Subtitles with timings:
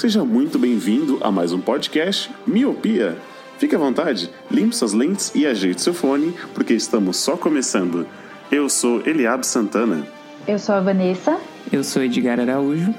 [0.00, 3.18] Seja muito bem-vindo a mais um podcast Miopia.
[3.58, 8.06] Fique à vontade, limpe suas lentes e ajeite seu fone, porque estamos só começando.
[8.50, 10.06] Eu sou Eliab Santana.
[10.48, 11.38] Eu sou a Vanessa.
[11.70, 12.94] Eu sou Edgar Araújo.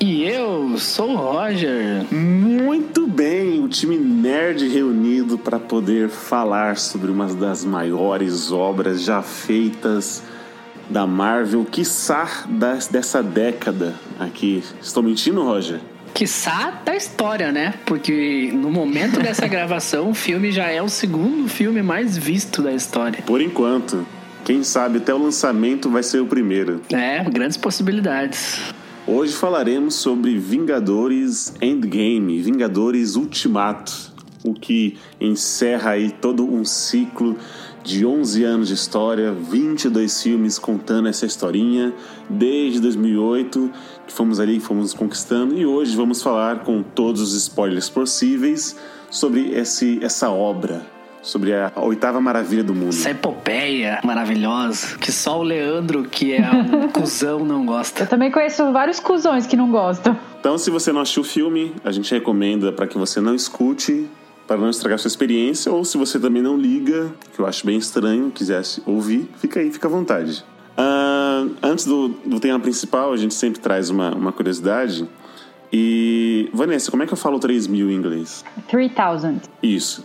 [0.00, 2.12] E eu sou o Roger.
[2.12, 9.22] Muito bem, o time nerd reunido para poder falar sobre uma das maiores obras já
[9.22, 10.24] feitas
[10.90, 14.64] da Marvel, quiçá das, dessa década aqui.
[14.82, 15.80] Estou mentindo, Roger?
[16.14, 17.74] Quiçá da história, né?
[17.86, 22.72] Porque no momento dessa gravação, o filme já é o segundo filme mais visto da
[22.72, 23.22] história.
[23.22, 24.06] Por enquanto.
[24.44, 26.80] Quem sabe até o lançamento vai ser o primeiro.
[26.92, 28.58] É, grandes possibilidades.
[29.06, 34.12] Hoje falaremos sobre Vingadores Endgame, Vingadores Ultimato,
[34.44, 37.36] o que encerra aí todo um ciclo
[37.82, 41.92] de 11 anos de história, 22 filmes contando essa historinha
[42.28, 43.70] desde 2008,
[44.06, 48.76] que fomos ali, fomos conquistando e hoje vamos falar com todos os spoilers possíveis
[49.10, 50.86] sobre esse, essa obra,
[51.22, 52.90] sobre a oitava maravilha do mundo.
[52.90, 58.04] Essa epopeia maravilhosa que só o Leandro, que é um cuzão, não gosta.
[58.04, 60.16] Eu também conheço vários cuzões que não gostam.
[60.38, 64.08] Então, se você não assistiu o filme, a gente recomenda para que você não escute,
[64.46, 67.78] para não estragar sua experiência, ou se você também não liga, que eu acho bem
[67.78, 70.44] estranho, quisesse ouvir, fica aí, fica à vontade.
[70.76, 75.08] Ah, antes do, do tema principal, a gente sempre traz uma, uma curiosidade.
[75.72, 78.44] E, Vanessa, como é que eu falo 3 mil em inglês?
[78.68, 79.40] 3000.
[79.62, 80.04] Isso.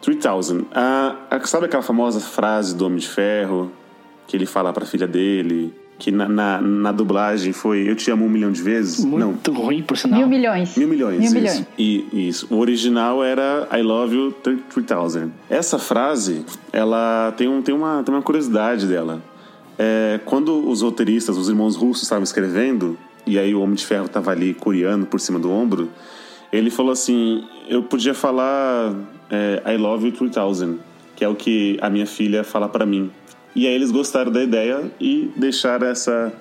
[0.00, 0.66] 3000.
[0.72, 3.72] Ah, sabe aquela famosa frase do Homem de Ferro,
[4.26, 8.26] que ele fala pra filha dele, que na, na, na dublagem foi Eu te amo
[8.26, 9.04] um milhão de vezes?
[9.04, 9.28] Não.
[9.28, 10.18] Muito ruim, por sinal.
[10.18, 10.76] Mil milhões.
[10.76, 11.34] Mil milhões, Mil isso.
[11.34, 11.66] milhões.
[11.78, 12.48] E, isso.
[12.50, 15.30] O original era I love you 3000.
[15.48, 19.22] Essa frase, ela tem, um, tem, uma, tem uma curiosidade dela.
[19.78, 24.08] É, quando os roteiristas, os irmãos russos estavam escrevendo, e aí o Homem de Ferro
[24.08, 25.88] tava ali coreando por cima do ombro,
[26.52, 28.92] ele falou assim: Eu podia falar
[29.30, 30.80] é, I love you 3000,
[31.14, 33.08] que é o que a minha filha fala pra mim.
[33.54, 36.32] E aí eles gostaram da ideia e deixaram essa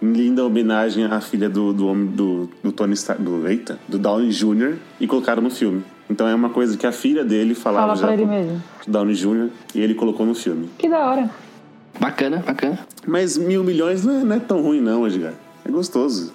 [0.00, 4.30] linda homenagem à filha do, do homem do, do Tony Stark, do, eita, do Downey
[4.30, 4.76] Jr.
[5.00, 5.84] e colocaram no filme.
[6.08, 8.62] Então é uma coisa que a filha dele falava Fala já pra ele mesmo.
[8.86, 9.50] Downey Jr.
[9.74, 10.70] e ele colocou no filme.
[10.78, 11.30] Que da hora.
[12.00, 12.78] Bacana, bacana.
[13.06, 15.34] Mas mil milhões não é, não é tão ruim não, Edgar.
[15.64, 16.32] É gostoso.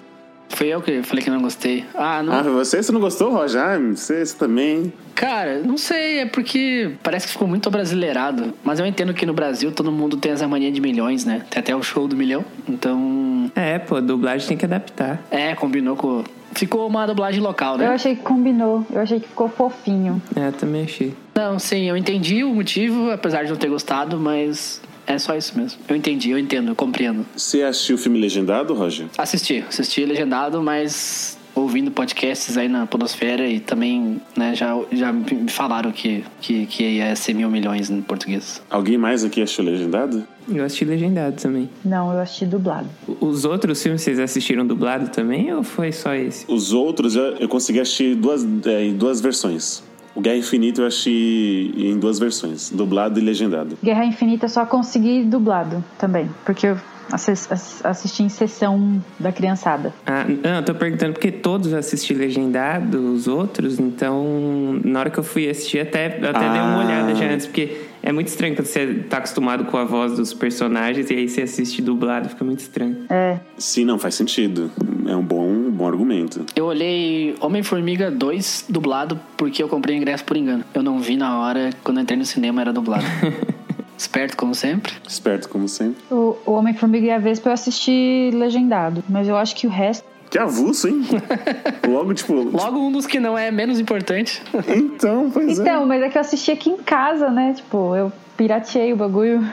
[0.50, 1.84] Foi eu que falei que não gostei.
[1.94, 2.32] Ah, não.
[2.32, 3.60] Ah, você, você não gostou, Roger?
[3.60, 4.92] Ah, você, você também.
[5.14, 8.52] Cara, não sei, é porque parece que ficou muito brasileirado.
[8.62, 11.42] Mas eu entendo que no Brasil todo mundo tem essa mania de milhões, né?
[11.50, 12.44] Tem até o show do milhão.
[12.68, 13.50] Então.
[13.54, 15.22] É, pô, dublagem tem que adaptar.
[15.30, 16.24] É, combinou com.
[16.52, 17.88] Ficou uma dublagem local, Eu né?
[17.88, 18.86] achei que combinou.
[18.92, 20.22] Eu achei que ficou fofinho.
[20.36, 21.12] É, também achei.
[21.34, 25.56] Não, sim, eu entendi o motivo, apesar de não ter gostado, mas é só isso
[25.56, 25.78] mesmo.
[25.88, 27.26] Eu entendi, eu entendo, eu compreendo.
[27.36, 29.06] Você assistiu o filme legendado, Roger?
[29.16, 35.48] Assisti, assisti legendado, mas ouvindo podcasts aí na Podosfera e também, né, já, já me
[35.48, 38.60] falaram que, que, que ia ser mil milhões em português.
[38.68, 40.26] Alguém mais aqui achou legendado?
[40.48, 41.70] Eu assisti legendado também.
[41.84, 42.88] Não, eu assisti dublado.
[43.20, 46.44] Os outros filmes vocês assistiram dublado também ou foi só esse?
[46.48, 49.82] Os outros eu, eu consegui assistir duas, é, em duas versões.
[50.14, 53.76] O Guerra Infinita eu assisti em duas versões, dublado e legendado.
[53.82, 56.28] Guerra Infinita eu só consegui dublado também.
[56.44, 56.76] Porque eu
[57.12, 59.92] assis- ass- assisti em sessão da criançada.
[60.06, 65.18] Ah, não, eu tô perguntando porque todos assisti legendado, os outros, então na hora que
[65.18, 66.84] eu fui assistir até, eu até dei uma Ah.
[66.86, 70.32] olhada já antes, porque é muito estranho quando você tá acostumado com a voz dos
[70.32, 72.98] personagens e aí você assiste dublado, fica muito estranho.
[73.10, 73.38] É.
[73.58, 74.70] Sim, não, faz sentido.
[75.06, 76.46] É um bom, bom argumento.
[76.56, 80.64] Eu olhei Homem-Formiga 2 dublado porque eu comprei o ingresso por engano.
[80.72, 83.04] Eu não vi na hora, quando eu entrei no cinema era dublado.
[83.96, 84.92] Esperto como sempre.
[85.06, 86.02] Esperto como sempre.
[86.10, 90.04] O, o Homem-Formiga e a Vespa eu assisti legendado, mas eu acho que o resto.
[90.30, 91.02] Que avulso, hein?
[91.86, 92.34] Logo, tipo.
[92.34, 94.42] Logo um dos que não é menos importante.
[94.66, 95.62] Então, pois é.
[95.62, 97.52] Então, mas é que eu assisti aqui em casa, né?
[97.54, 99.44] Tipo, eu pirateei o bagulho.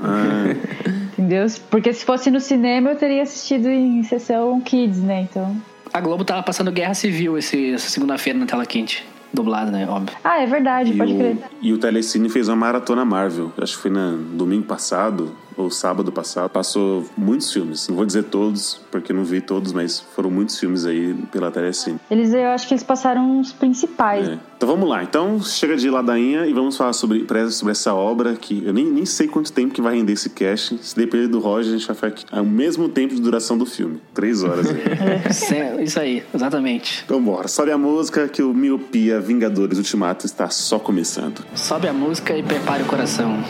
[0.00, 0.54] Ah,
[1.16, 1.46] Entendeu?
[1.70, 5.22] Porque se fosse no cinema eu teria assistido em sessão Kids, né?
[5.22, 5.56] Então.
[5.92, 9.06] A Globo tava passando Guerra Civil esse, essa segunda-feira na tela quente.
[9.32, 9.86] Dublado, né?
[9.88, 10.16] Óbvio.
[10.22, 11.36] Ah, é verdade, e, pode o, crer.
[11.60, 13.52] e o Telecine fez uma maratona Marvel.
[13.58, 16.50] Acho que foi no domingo passado ou sábado passado.
[16.50, 17.88] Passou muitos filmes.
[17.88, 21.98] Não vou dizer todos, porque não vi todos, mas foram muitos filmes aí pela Telecine.
[22.10, 24.28] Eles, eu acho que eles passaram os principais.
[24.28, 24.38] É.
[24.56, 25.02] Então vamos lá.
[25.02, 29.04] Então chega de ladainha e vamos falar sobre, sobre essa obra que eu nem, nem
[29.04, 30.78] sei quanto tempo que vai render esse cast.
[30.82, 33.66] Se depender do Roger, a gente vai ficar aqui ao mesmo tempo de duração do
[33.66, 34.00] filme.
[34.14, 34.76] Três horas aí.
[35.32, 37.02] Cê- Isso aí, exatamente.
[37.04, 37.48] então bora.
[37.48, 41.44] Sobe a música que o Miopia Vingadores Ultimato está só começando.
[41.54, 43.42] Sobe a música e prepare o coração.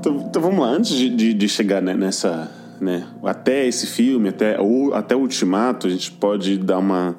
[0.00, 2.50] Então, então vamos lá, antes de, de, de chegar né, nessa.
[2.80, 7.14] Né, até esse filme, até o, até o Ultimato, a gente pode dar uma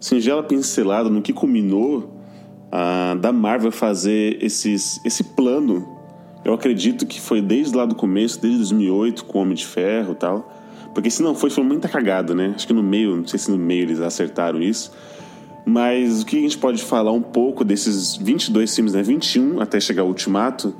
[0.00, 2.16] singela pincelada no que culminou
[2.72, 5.86] ah, da Marvel fazer esses, esse plano.
[6.42, 10.12] Eu acredito que foi desde lá do começo, desde 2008, com o Homem de Ferro
[10.12, 10.50] e tal.
[10.94, 12.52] Porque se não foi, foi muita cagada, né?
[12.54, 14.90] Acho que no meio, não sei se no meio eles acertaram isso.
[15.66, 19.02] Mas o que a gente pode falar um pouco desses 22 filmes, né?
[19.02, 20.74] 21 até chegar ao Ultimato,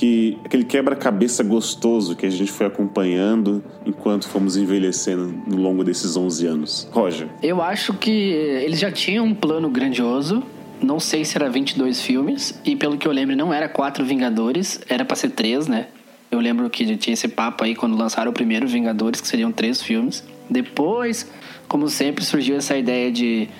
[0.00, 6.16] que aquele quebra-cabeça gostoso que a gente foi acompanhando enquanto fomos envelhecendo no longo desses
[6.16, 6.88] 11 anos.
[6.90, 7.28] Roger.
[7.42, 10.42] Eu acho que eles já tinham um plano grandioso.
[10.82, 12.58] Não sei se era 22 filmes.
[12.64, 14.80] E pelo que eu lembro, não era quatro Vingadores.
[14.88, 15.88] Era pra ser três, né?
[16.30, 19.82] Eu lembro que tinha esse papo aí quando lançaram o primeiro Vingadores, que seriam três
[19.82, 20.24] filmes.
[20.48, 21.30] Depois,
[21.68, 23.50] como sempre, surgiu essa ideia de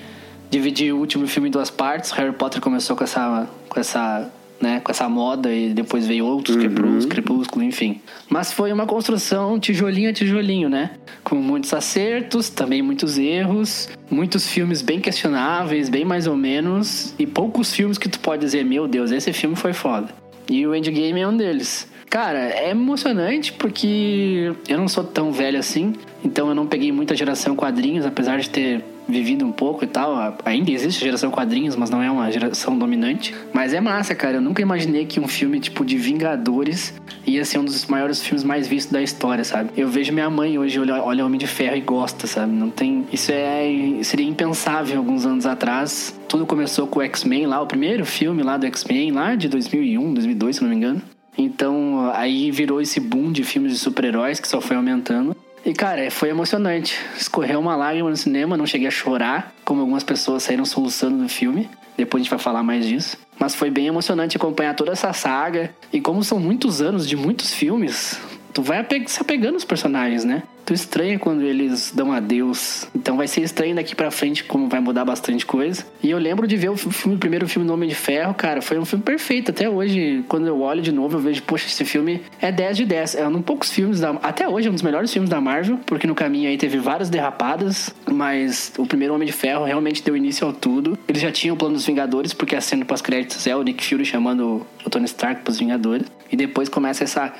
[0.49, 2.09] dividir o último filme em duas partes.
[2.09, 4.27] Harry Potter começou com essa, com essa,
[4.61, 8.01] né, com essa moda e depois veio outros crepúsculos, crepúsculo, enfim.
[8.29, 10.91] Mas foi uma construção tijolinho a tijolinho, né?
[11.23, 17.25] Com muitos acertos, também muitos erros, muitos filmes bem questionáveis, bem mais ou menos, e
[17.25, 20.09] poucos filmes que tu pode dizer, meu Deus, esse filme foi foda.
[20.49, 21.89] E o Endgame é um deles.
[22.09, 25.93] Cara, é emocionante porque eu não sou tão velho assim,
[26.25, 30.35] então eu não peguei muita geração quadrinhos, apesar de ter vivido um pouco e tal.
[30.45, 33.33] Ainda existe geração quadrinhos, mas não é uma geração dominante.
[33.53, 34.37] Mas é massa, cara.
[34.37, 36.93] Eu nunca imaginei que um filme tipo de Vingadores
[37.25, 39.69] ia ser um dos maiores filmes mais vistos da história, sabe?
[39.77, 42.51] Eu vejo minha mãe hoje olha, olha Homem de Ferro e gosta, sabe?
[42.51, 43.05] Não tem.
[43.11, 46.17] Isso é seria impensável alguns anos atrás.
[46.27, 50.13] Tudo começou com o X-Men lá, o primeiro filme lá do X-Men, lá de 2001,
[50.13, 51.01] 2002, se não me engano.
[51.37, 55.35] Então, aí virou esse boom de filmes de super-heróis que só foi aumentando.
[55.65, 56.97] E, cara, foi emocionante.
[57.15, 61.29] Escorreu uma lágrima no cinema, não cheguei a chorar, como algumas pessoas saíram soluçando no
[61.29, 61.69] filme.
[61.95, 63.17] Depois a gente vai falar mais disso.
[63.39, 65.73] Mas foi bem emocionante acompanhar toda essa saga.
[65.93, 68.19] E como são muitos anos de muitos filmes,
[68.53, 70.43] tu vai se apegando aos personagens, né?
[70.73, 72.87] Estranha quando eles dão adeus.
[72.95, 75.85] Então vai ser estranho daqui pra frente, como vai mudar bastante coisa.
[76.01, 78.61] E eu lembro de ver o filme, o primeiro filme do Homem de Ferro, cara,
[78.61, 79.51] foi um filme perfeito.
[79.51, 82.85] Até hoje, quando eu olho de novo, eu vejo, poxa, esse filme é 10 de
[82.85, 83.15] 10.
[83.15, 84.11] É um dos poucos filmes da.
[84.21, 87.09] Até hoje é um dos melhores filmes da Marvel, porque no caminho aí teve várias
[87.09, 90.97] derrapadas, mas o primeiro Homem de Ferro realmente deu início ao tudo.
[91.07, 94.05] Eles já tinham o plano dos Vingadores, porque a cena pós-créditos é o Nick Fury
[94.05, 96.07] chamando o Tony Stark pros Vingadores.
[96.31, 97.33] E depois começa essa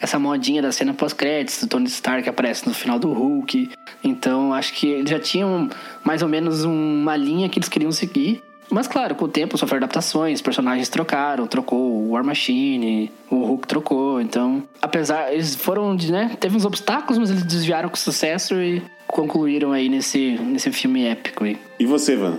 [0.00, 3.70] essa modinha da cena pós-créditos, do Tony Stark que aparece no final do Hulk.
[4.02, 5.68] Então, acho que eles já tinham
[6.04, 8.42] mais ou menos uma linha que eles queriam seguir.
[8.70, 13.66] Mas, claro, com o tempo sofreram adaptações, personagens trocaram, trocou o War Machine, o Hulk
[13.66, 14.20] trocou.
[14.20, 16.36] Então, apesar, eles foram, de, né?
[16.38, 21.44] Teve uns obstáculos, mas eles desviaram com sucesso e concluíram aí nesse, nesse filme épico
[21.44, 21.58] aí.
[21.78, 22.38] E você, Van?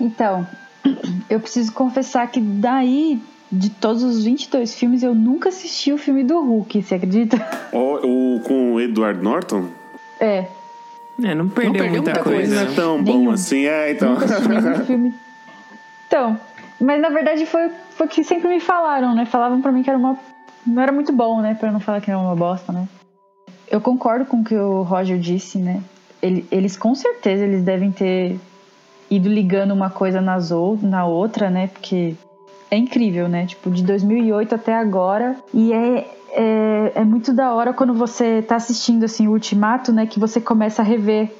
[0.00, 0.46] Então,
[1.28, 6.24] eu preciso confessar que daí, de todos os 22 filmes, eu nunca assisti o filme
[6.24, 7.36] do Hulk, você acredita?
[7.72, 9.66] O, o, com o Edward Norton?
[10.20, 10.46] É,
[11.22, 12.64] É, não perdeu, perdeu muita, muita coisa.
[12.64, 13.30] Não é tão bom Nenhum.
[13.30, 14.12] assim, é, então.
[14.14, 15.14] nunca assisti nenhum filme.
[16.06, 16.38] Então,
[16.80, 19.24] mas na verdade foi foi o que sempre me falaram, né?
[19.24, 20.18] Falavam pra mim que era uma
[20.66, 22.86] não era muito bom, né, Pra não falar que era uma bosta, né?
[23.70, 25.80] Eu concordo com o que o Roger disse, né?
[26.22, 28.38] Ele- eles com certeza eles devem ter
[29.10, 31.68] ido ligando uma coisa nas ou na outra, né?
[31.68, 32.14] Porque
[32.70, 33.46] é incrível, né?
[33.46, 35.36] Tipo, de 2008 até agora.
[35.54, 40.06] E é, é, é muito da hora quando você tá assistindo, assim, o Ultimato, né?
[40.06, 41.30] Que você começa a rever,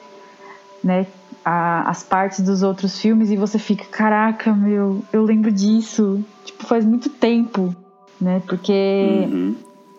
[0.82, 1.06] né?
[1.44, 6.24] A, as partes dos outros filmes e você fica, caraca, meu, eu lembro disso.
[6.44, 7.74] Tipo, faz muito tempo,
[8.20, 8.42] né?
[8.46, 8.72] Porque
[9.30, 9.54] Uhum.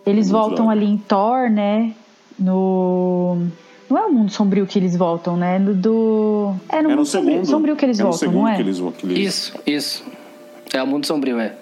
[0.06, 0.72] eles Muito voltam louco.
[0.80, 1.94] ali em Thor, né?
[2.38, 3.38] No.
[3.90, 5.58] Não é o mundo sombrio que eles voltam, né?
[5.58, 6.54] No do.
[6.70, 7.48] É no É mundo no sombrio, segundo.
[7.50, 8.56] sombrio que eles é no voltam, segundo não é?
[8.56, 9.18] que eles, que eles...
[9.18, 10.06] Isso, isso.
[10.74, 11.56] É o Mundo Sombrio, é.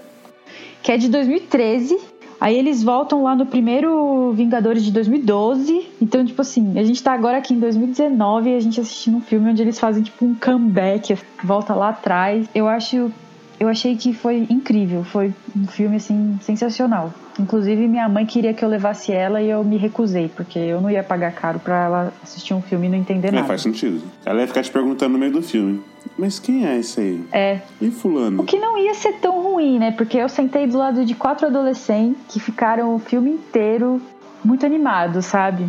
[0.81, 1.97] Que é de 2013.
[2.39, 5.87] Aí eles voltam lá no primeiro Vingadores de 2012.
[6.01, 9.21] Então, tipo assim, a gente tá agora aqui em 2019 e a gente assistindo um
[9.21, 12.47] filme onde eles fazem tipo um comeback, volta lá atrás.
[12.53, 13.11] Eu acho.
[13.59, 15.03] Eu achei que foi incrível.
[15.03, 17.13] Foi um filme, assim, sensacional.
[17.39, 20.89] Inclusive, minha mãe queria que eu levasse ela e eu me recusei, porque eu não
[20.89, 23.47] ia pagar caro pra ela assistir um filme e não entender É, nada.
[23.47, 24.01] faz sentido.
[24.25, 25.81] Ela ia ficar te perguntando no meio do filme.
[26.17, 27.25] Mas quem é esse aí?
[27.31, 28.41] É, E fulano?
[28.41, 29.91] O que não ia ser tão ruim, né?
[29.91, 34.01] Porque eu sentei do lado de quatro adolescentes que ficaram o filme inteiro
[34.43, 35.65] muito animados, sabe?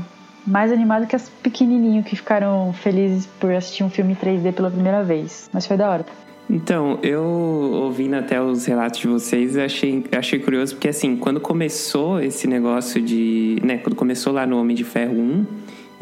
[0.46, 4.70] Mais animado que as pequenininhos que ficaram felizes por assistir um filme em 3D pela
[4.70, 5.50] primeira vez.
[5.52, 6.06] Mas foi da hora.
[6.48, 12.20] Então, eu ouvindo até os relatos de vocês, achei, achei curioso, porque assim, quando começou
[12.20, 13.58] esse negócio de.
[13.64, 15.46] né, quando começou lá no Homem de Ferro 1,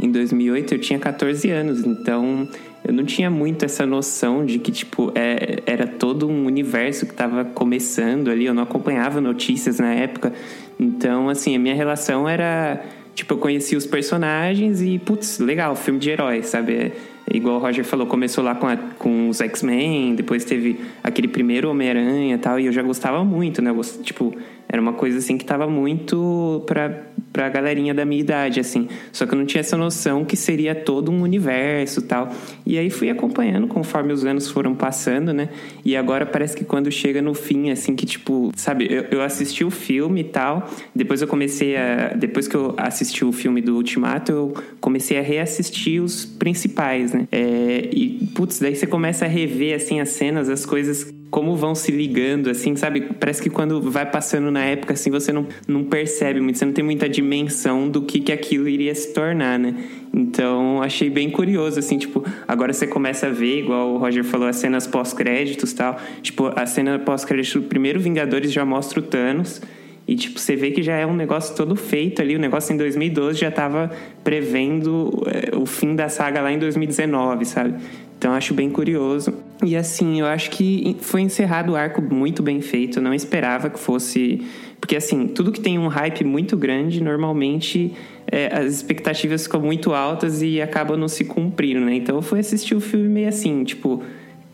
[0.03, 2.47] em 2008, eu tinha 14 anos, então
[2.85, 7.15] eu não tinha muito essa noção de que, tipo, é, era todo um universo que
[7.15, 10.35] tava começando ali, eu não acompanhava notícias na época,
[10.79, 12.85] então, assim, a minha relação era.
[13.15, 16.93] Tipo, eu conhecia os personagens e, putz, legal, filme de herói, sabe?
[17.33, 21.71] Igual o Roger falou, começou lá com, a- com os X-Men, depois teve aquele primeiro
[21.71, 23.71] Homem-Aranha e tal, e eu já gostava muito, né?
[23.71, 24.35] Eu tipo,
[24.68, 28.88] era uma coisa assim que tava muito pra, pra galerinha da minha idade, assim.
[29.12, 32.30] Só que eu não tinha essa noção que seria todo um universo tal.
[32.66, 35.49] E aí fui acompanhando conforme os anos foram passando, né?
[35.85, 39.64] E agora parece que quando chega no fim, assim, que tipo, sabe, eu, eu assisti
[39.64, 42.14] o filme e tal, depois eu comecei a.
[42.14, 47.28] Depois que eu assisti o filme do Ultimato, eu comecei a reassistir os principais, né?
[47.30, 51.75] É, e, putz, daí você começa a rever, assim, as cenas, as coisas como vão
[51.75, 53.00] se ligando, assim, sabe?
[53.19, 56.73] Parece que quando vai passando na época, assim, você não, não percebe muito, você não
[56.73, 59.75] tem muita dimensão do que, que aquilo iria se tornar, né?
[60.14, 64.47] Então, achei bem curioso, assim, tipo, agora você começa a ver, igual o Roger falou,
[64.47, 65.99] as cenas pós-créditos tal.
[66.23, 69.61] Tipo, a cena pós-crédito do primeiro Vingadores já mostra o Thanos.
[70.07, 72.37] E, tipo, você vê que já é um negócio todo feito ali.
[72.37, 73.91] O negócio em 2012 já tava
[74.23, 77.75] prevendo é, o fim da saga lá em 2019, sabe?
[78.17, 79.35] Então, acho bem curioso.
[79.64, 82.99] E, assim, eu acho que foi encerrado o arco muito bem feito.
[82.99, 84.42] Eu não esperava que fosse...
[84.80, 87.94] Porque, assim, tudo que tem um hype muito grande, normalmente
[88.30, 91.94] é, as expectativas ficam muito altas e acabam não se cumprindo, né?
[91.94, 94.02] Então, eu fui assistir o filme meio assim, tipo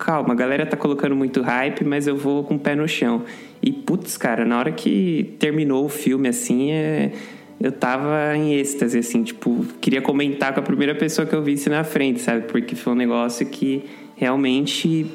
[0.00, 3.22] calma, a galera tá colocando muito hype, mas eu vou com o pé no chão.
[3.62, 7.12] E, putz, cara, na hora que terminou o filme, assim, é...
[7.60, 11.68] eu tava em êxtase, assim, tipo, queria comentar com a primeira pessoa que eu visse
[11.68, 12.46] na frente, sabe?
[12.46, 13.84] Porque foi um negócio que
[14.20, 15.06] realmente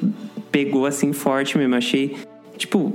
[0.50, 1.76] pegou, assim, forte mesmo.
[1.76, 2.16] Achei,
[2.58, 2.92] tipo,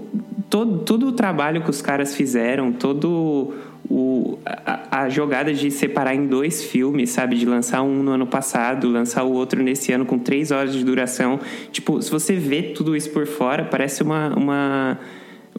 [0.50, 3.54] todo, todo o trabalho que os caras fizeram, todo
[3.90, 7.38] o, a, a jogada de separar em dois filmes, sabe?
[7.38, 10.84] De lançar um no ano passado, lançar o outro nesse ano com três horas de
[10.84, 11.40] duração.
[11.72, 15.00] Tipo, se você vê tudo isso por fora, parece uma, uma,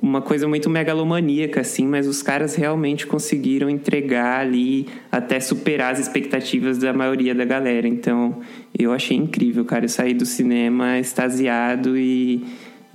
[0.03, 6.01] uma coisa muito megalomaníaca, assim, mas os caras realmente conseguiram entregar ali, até superar as
[6.01, 7.87] expectativas da maioria da galera.
[7.87, 8.41] Então,
[8.77, 9.85] eu achei incrível, cara.
[9.85, 12.45] Eu saí do cinema extasiado e,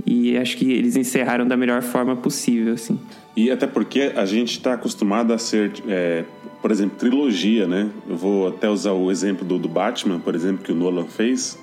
[0.06, 3.00] e acho que eles encerraram da melhor forma possível, assim.
[3.38, 6.26] E até porque a gente está acostumado a ser, é,
[6.62, 7.90] por exemplo, trilogia, né?
[8.10, 11.58] Eu vou até usar o exemplo do, do Batman, por exemplo, que o Nolan fez,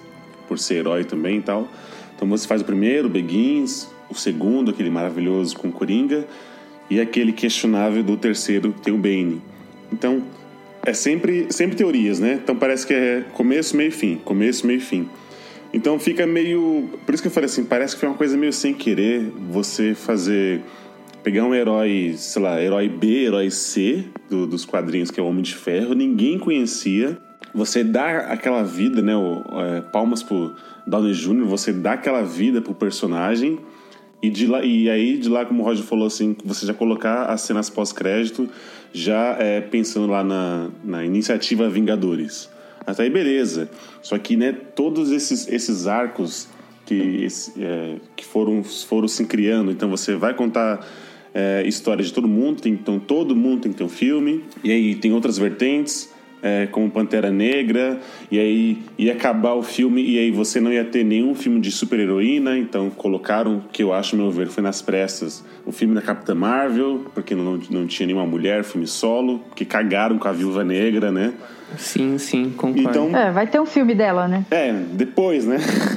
[0.48, 1.68] por ser herói também e tal.
[2.16, 6.26] Então você faz o primeiro, Begins, o segundo, aquele maravilhoso com Coringa,
[6.90, 9.40] e aquele questionável do terceiro, que tem o Bane.
[9.92, 10.22] Então,
[10.84, 12.38] é sempre, sempre teorias, né?
[12.42, 15.08] Então parece que é começo, meio fim, começo, meio fim.
[15.72, 16.90] Então fica meio.
[17.04, 19.94] Por isso que eu falei assim, parece que foi uma coisa meio sem querer você
[19.94, 20.60] fazer
[21.22, 25.26] pegar um herói, sei lá, herói B, herói C do- dos quadrinhos, que é o
[25.26, 27.16] Homem de Ferro, ninguém conhecia.
[27.54, 29.16] Você dá aquela vida, né?
[29.16, 30.54] O, é, palmas pro
[30.86, 33.58] Downey Jr., você dá aquela vida pro personagem.
[34.24, 37.26] E, de lá, e aí, de lá, como o Roger falou, assim, você já colocar
[37.26, 38.48] as cenas pós-crédito,
[38.90, 42.48] já é, pensando lá na, na iniciativa Vingadores.
[42.86, 43.68] Até aí, beleza.
[44.00, 46.48] Só que, né, todos esses, esses arcos
[46.86, 47.28] que,
[47.58, 50.86] é, que foram, foram se criando, então você vai contar
[51.34, 54.72] é, histórias de todo mundo, tem, então todo mundo tem que ter um filme, e
[54.72, 56.13] aí tem outras vertentes.
[56.44, 57.98] É, como Pantera Negra,
[58.30, 61.70] e aí ia acabar o filme, e aí você não ia ter nenhum filme de
[61.72, 66.34] super-heroína, então colocaram, que eu acho, meu ver, foi nas pressas, o filme da Capitã
[66.34, 71.10] Marvel, porque não, não tinha nenhuma mulher, filme solo, que cagaram com a Viúva Negra,
[71.10, 71.32] né?
[71.78, 72.88] Sim, sim, concordo.
[72.90, 74.44] Então, É, vai ter um filme dela, né?
[74.50, 75.56] é, depois, né?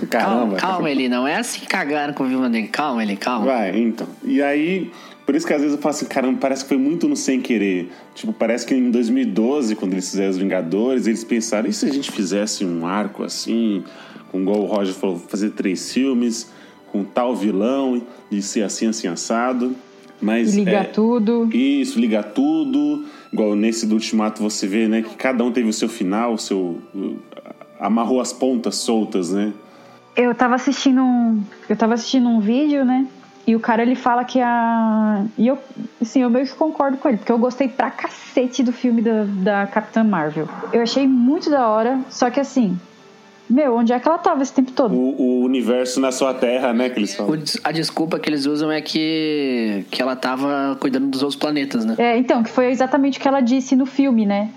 [0.10, 0.56] Calma, Caramba.
[0.56, 2.70] calma, ele não é assim que cagaram com o Viúva Negra.
[2.72, 3.46] Calma, ele, calma.
[3.46, 4.08] Vai, então.
[4.24, 4.90] E aí,
[5.28, 7.42] por isso que às vezes eu falo assim, caramba, parece que foi muito no sem
[7.42, 7.92] querer.
[8.16, 11.92] Tipo, parece que em 2012, quando eles fizeram Os Vingadores, eles pensaram, e se a
[11.92, 13.84] gente fizesse um arco assim,
[14.32, 16.50] com igual o Roger falou, fazer três filmes,
[16.94, 19.76] com tal vilão, e ser assim, assim, assado.
[20.22, 21.50] Mas, E ligar é, tudo.
[21.54, 23.04] Isso, ligar tudo.
[23.32, 26.38] Igual nesse do Ultimato você vê, né, que cada um teve o seu final, o
[26.38, 26.82] seu...
[27.82, 29.52] Amarrou as pontas soltas, né?
[30.16, 31.44] Eu tava assistindo um.
[31.70, 33.06] Eu tava assistindo um vídeo, né?
[33.48, 35.24] E o cara ele fala que a.
[35.38, 35.58] E eu,
[36.02, 39.24] assim, eu meio que concordo com ele, porque eu gostei pra cacete do filme da,
[39.24, 40.50] da Capitã Marvel.
[40.74, 42.78] Eu achei muito da hora, só que assim.
[43.50, 44.94] Meu, onde é que ela tava esse tempo todo?
[44.94, 47.42] O, o universo na sua terra, né, que eles falam.
[47.64, 51.96] A desculpa que eles usam é que, que ela tava cuidando dos outros planetas, né?
[51.98, 54.50] É, então, que foi exatamente o que ela disse no filme, né?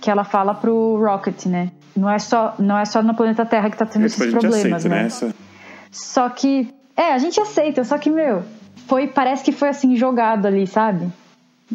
[0.00, 1.72] Que ela fala pro Rocket, né?
[1.96, 4.86] Não é só, não é só no planeta Terra que tá tendo Esse esses problemas,
[4.86, 5.02] aceita, né?
[5.02, 5.34] né?
[5.90, 6.68] Só que.
[6.96, 8.42] É, a gente aceita, só que, meu,
[8.86, 11.08] foi, parece que foi assim, jogado ali, sabe?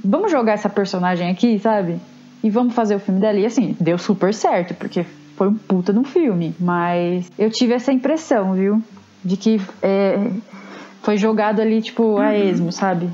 [0.03, 2.00] Vamos jogar essa personagem aqui, sabe?
[2.43, 3.39] E vamos fazer o filme dela.
[3.39, 5.05] E assim, deu super certo, porque
[5.36, 6.53] foi um puta no filme.
[6.60, 8.81] Mas eu tive essa impressão, viu?
[9.24, 10.31] De que é,
[11.01, 13.10] foi jogado ali, tipo, a esmo, sabe?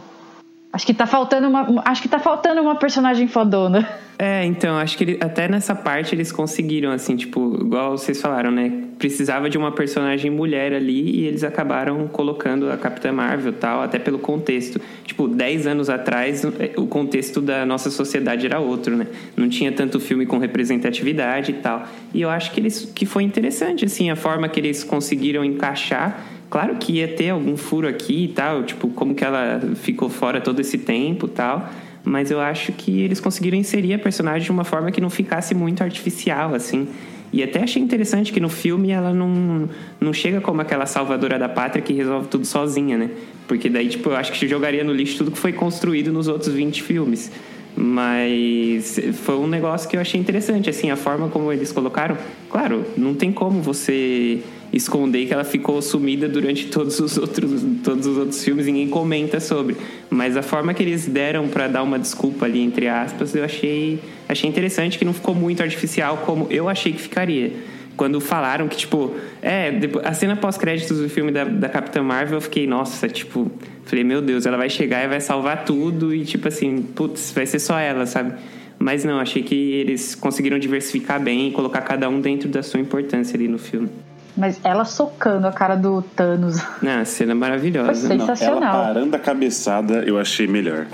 [0.74, 1.82] Acho que tá faltando uma.
[1.86, 3.88] Acho que tá faltando uma personagem fodona.
[4.18, 8.52] É, então, acho que ele- até nessa parte eles conseguiram, assim, tipo, igual vocês falaram,
[8.52, 8.72] né?
[9.00, 13.98] Precisava de uma personagem mulher ali e eles acabaram colocando a Capitã Marvel tal, até
[13.98, 14.80] pelo contexto.
[15.04, 16.44] Tipo, 10 anos atrás,
[16.78, 19.08] o contexto da nossa sociedade era outro, né?
[19.36, 21.84] Não tinha tanto filme com representatividade e tal.
[22.14, 26.22] E eu acho que, eles, que foi interessante, assim, a forma que eles conseguiram encaixar.
[26.52, 30.42] Claro que ia ter algum furo aqui e tal, tipo, como que ela ficou fora
[30.42, 31.70] todo esse tempo e tal.
[32.04, 35.56] Mas eu acho que eles conseguiram inserir a personagem de uma forma que não ficasse
[35.56, 36.90] muito artificial, assim.
[37.32, 41.48] E até achei interessante que no filme ela não, não chega como aquela salvadora da
[41.48, 43.10] pátria que resolve tudo sozinha, né?
[43.48, 46.54] Porque daí, tipo, eu acho que jogaria no lixo tudo que foi construído nos outros
[46.54, 47.32] 20 filmes.
[47.76, 52.18] Mas foi um negócio que eu achei interessante, assim, a forma como eles colocaram.
[52.50, 54.42] Claro, não tem como você
[54.74, 59.40] esconder que ela ficou sumida durante todos os outros, todos os outros filmes, ninguém comenta
[59.40, 59.76] sobre.
[60.10, 64.00] Mas a forma que eles deram para dar uma desculpa ali, entre aspas, eu achei,
[64.28, 67.52] achei interessante que não ficou muito artificial como eu achei que ficaria.
[67.98, 72.38] Quando falaram que, tipo, é, depois- a cena pós-créditos do filme da, da Capitã Marvel,
[72.38, 73.52] eu fiquei, nossa, tipo,
[73.86, 77.46] falei, meu Deus, ela vai chegar e vai salvar tudo e, tipo assim, putz, vai
[77.46, 78.34] ser só ela, sabe?
[78.80, 82.80] Mas não, achei que eles conseguiram diversificar bem e colocar cada um dentro da sua
[82.80, 83.90] importância ali no filme.
[84.36, 86.56] Mas ela socando a cara do Thanos.
[86.82, 88.08] Não, a cena é maravilhosa.
[88.08, 88.74] Foi Não, Sensacional.
[88.86, 90.88] ela parando a cabeçada, eu achei melhor.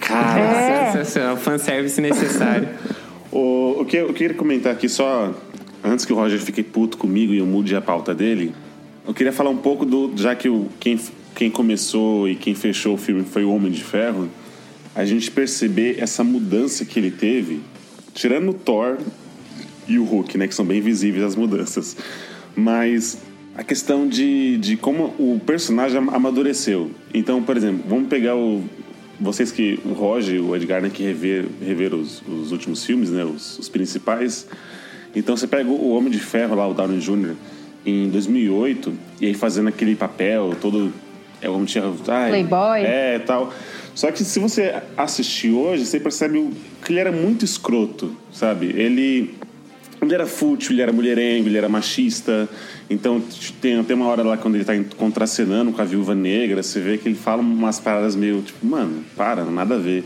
[0.00, 0.92] Cara, É.
[0.92, 1.36] sensacional.
[1.38, 2.68] Fanservice necessário.
[3.34, 5.32] O, o que eu queria comentar aqui só,
[5.84, 8.52] antes que o Roger fique puto comigo e eu mude a pauta dele,
[9.06, 10.12] eu queria falar um pouco do.
[10.16, 10.98] Já que o, quem,
[11.34, 14.28] quem começou e quem fechou o filme foi o Homem de Ferro,
[14.94, 17.60] a gente perceber essa mudança que ele teve,
[18.14, 18.98] tirando o Thor
[19.88, 20.46] e o Hulk, né?
[20.46, 21.96] Que são bem visíveis as mudanças.
[22.54, 23.18] Mas
[23.56, 26.90] a questão de, de como o personagem am- amadureceu.
[27.12, 28.62] Então, por exemplo, vamos pegar o.
[29.20, 29.80] Vocês que.
[29.84, 33.24] O Roger o Edgar, né, que rever, rever os, os últimos filmes, né?
[33.24, 34.46] Os, os principais.
[35.14, 37.34] Então você pega o Homem de Ferro lá, o Downey Jr.,
[37.84, 40.92] em 2008, e aí fazendo aquele papel todo.
[41.40, 41.96] É o Homem de Ferro.
[42.08, 42.82] ai, Playboy.
[42.82, 43.52] É, tal.
[43.94, 46.50] Só que se você assistir hoje, você percebe
[46.84, 48.66] que ele era muito escroto, sabe?
[48.66, 49.34] Ele.
[50.00, 52.48] Ele era fútil, ele era mulherengo, ele era machista.
[52.90, 53.22] Então
[53.60, 56.98] tem, tem uma hora lá quando ele tá contracenando com a viúva negra, você vê
[56.98, 60.02] que ele fala umas paradas meio tipo, mano, para, nada a ver.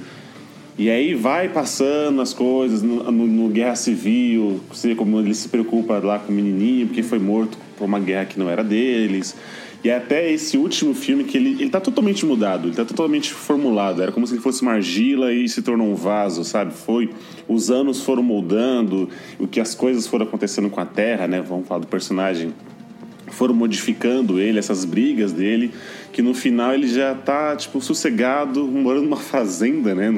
[0.79, 5.49] E aí vai passando as coisas no, no- no Guerra Civil, você como ele se
[5.49, 9.35] preocupa lá com o menininho, porque foi morto por uma guerra que não era deles.
[9.83, 14.03] E até esse último filme que ele, ele tá totalmente mudado, ele tá totalmente formulado.
[14.03, 16.75] Era como se ele fosse uma argila e se tornou um vaso, sabe?
[16.75, 17.09] Foi.
[17.49, 19.09] Os anos foram moldando,
[19.39, 21.41] o que as coisas foram acontecendo com a Terra, né?
[21.41, 22.53] Vamos falar do personagem
[23.29, 25.73] foram modificando ele, essas brigas dele,
[26.13, 30.11] que no final ele já tá, tipo, sossegado, morando numa fazenda, né?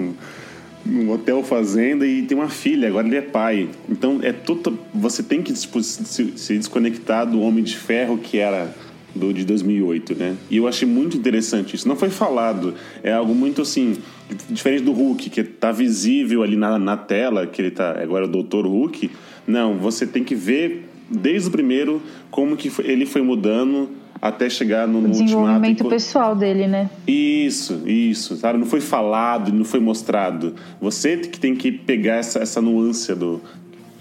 [0.88, 3.68] Num hotel fazenda e tem uma filha, agora ele é pai.
[3.88, 4.78] Então é tudo.
[4.94, 8.74] Você tem que se, desconectar do Homem de Ferro, que era
[9.14, 10.36] do de 2008, né?
[10.50, 11.86] E eu achei muito interessante isso.
[11.86, 13.96] Não foi falado, é algo muito assim
[14.48, 18.28] diferente do Hulk, que tá visível ali na, na tela, que ele tá agora é
[18.28, 18.66] o Dr.
[18.66, 19.10] Hulk.
[19.46, 23.90] Não, você tem que ver desde o primeiro como que ele foi mudando
[24.20, 25.88] até chegar no, no desenvolvimento ultimato.
[25.94, 26.90] pessoal dele, né?
[27.06, 28.58] Isso, isso, sabe?
[28.58, 30.54] Não foi falado, não foi mostrado.
[30.80, 33.40] Você que tem que pegar essa, essa nuance do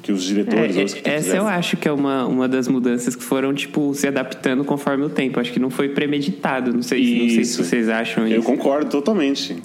[0.02, 0.76] que os diretores.
[0.76, 3.24] É, ou os que essa fizeram- eu acho que é uma, uma das mudanças que
[3.24, 5.40] foram, tipo, se adaptando conforme o tempo.
[5.40, 6.74] Acho que não foi premeditado.
[6.74, 8.48] Não sei, não sei se vocês acham Eu isso.
[8.48, 9.58] concordo totalmente,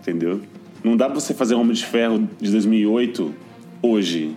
[0.00, 0.40] entendeu?
[0.82, 3.34] Não dá pra você fazer Homem de Ferro de 2008
[3.82, 4.34] hoje.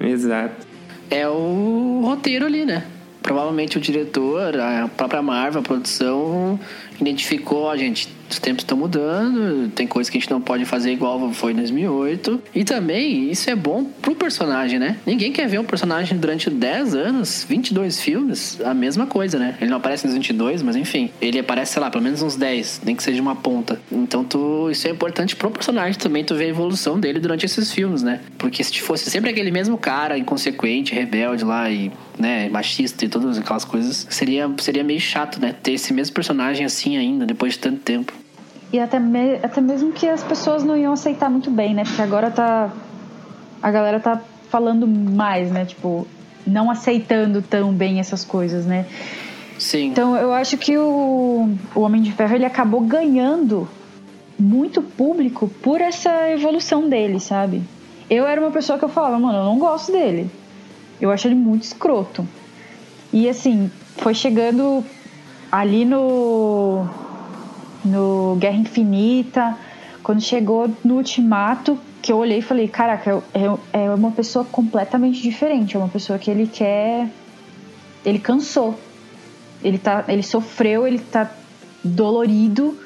[0.00, 0.66] Exato.
[1.08, 2.84] É o roteiro ali, né?
[3.26, 6.60] Provavelmente o diretor, a própria Marvel, a produção,
[7.00, 10.92] identificou, ó, gente, os tempos estão mudando, tem coisas que a gente não pode fazer
[10.92, 12.42] igual foi em 2008.
[12.54, 14.96] E também, isso é bom pro personagem, né?
[15.06, 19.56] Ninguém quer ver um personagem durante 10 anos, 22 filmes, a mesma coisa, né?
[19.60, 22.82] Ele não aparece nos 22, mas enfim, ele aparece, sei lá, pelo menos uns 10,
[22.84, 23.80] nem que seja uma ponta.
[23.90, 27.72] Então, tu, isso é importante pro personagem também, tu ver a evolução dele durante esses
[27.72, 28.20] filmes, né?
[28.38, 33.38] Porque se fosse sempre aquele mesmo cara inconsequente, rebelde lá e, né, machista e todas
[33.38, 35.54] aquelas coisas, seria, seria meio chato, né?
[35.62, 38.12] Ter esse mesmo personagem assim ainda, depois de tanto tempo.
[38.72, 41.84] E até, me- até mesmo que as pessoas não iam aceitar muito bem, né?
[41.84, 42.70] Porque agora tá.
[43.62, 44.20] A galera tá
[44.50, 45.64] falando mais, né?
[45.64, 46.06] Tipo,
[46.46, 48.84] não aceitando tão bem essas coisas, né?
[49.58, 49.86] Sim.
[49.86, 53.66] Então eu acho que o, o Homem de Ferro ele acabou ganhando
[54.38, 57.62] muito público por essa evolução dele, sabe?
[58.10, 60.30] Eu era uma pessoa que eu falava, mano, eu não gosto dele.
[61.00, 62.26] Eu acho ele muito escroto.
[63.12, 64.84] E assim, foi chegando
[65.50, 66.86] ali no
[67.84, 69.56] no Guerra Infinita,
[70.02, 75.22] quando chegou no Ultimato, que eu olhei e falei, caraca, é, é uma pessoa completamente
[75.22, 77.08] diferente, é uma pessoa que ele quer
[78.06, 78.78] ele cansou.
[79.62, 81.28] Ele tá, ele sofreu, ele tá
[81.82, 82.78] dolorido,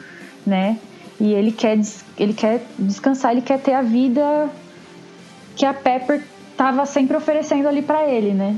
[0.46, 0.78] né?
[1.20, 1.78] E ele quer,
[2.16, 4.48] ele quer descansar, ele quer ter a vida
[5.54, 6.22] que a Pepper
[6.56, 8.56] tava sempre oferecendo ali pra ele, né?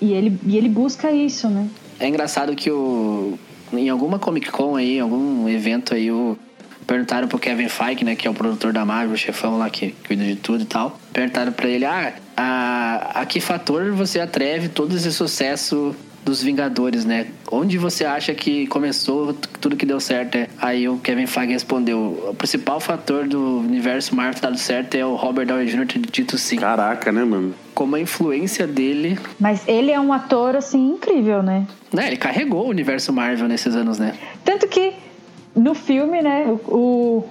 [0.00, 1.68] E ele, e ele busca isso, né?
[1.98, 3.38] É engraçado que o
[3.72, 6.38] em alguma Comic Con aí, em algum evento aí, o
[6.86, 9.92] perguntaram pro Kevin Feige, né, que é o produtor da Marvel, o chefão lá que
[10.06, 10.98] cuida de tudo e tal.
[11.12, 15.96] Perguntaram pra ele: "Ah, a, a que fator você atreve todo esse sucesso
[16.26, 17.28] dos Vingadores, né?
[17.50, 22.26] Onde você acha que começou tudo que deu certo?" é?" Aí o Kevin Feige respondeu:
[22.30, 25.86] "O principal fator do universo Marvel dado certo é o Robert Downey Jr.
[25.86, 27.54] ter dito sim." Caraca, né, mano?
[27.74, 31.66] Como a influência dele Mas ele é um ator, assim, incrível, né?
[31.92, 34.14] né, ele carregou o universo Marvel nesses anos, né?
[34.44, 34.92] Tanto que
[35.54, 36.74] no filme, né, o,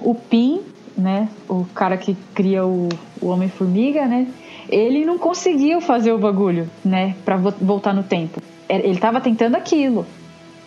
[0.02, 0.60] o, o Pin,
[0.96, 2.88] né, o cara que cria o,
[3.20, 4.26] o Homem-Formiga, né,
[4.68, 8.40] ele não conseguiu fazer o bagulho, né, pra vo- voltar no tempo.
[8.68, 10.06] É, Ele tava tentando aquilo,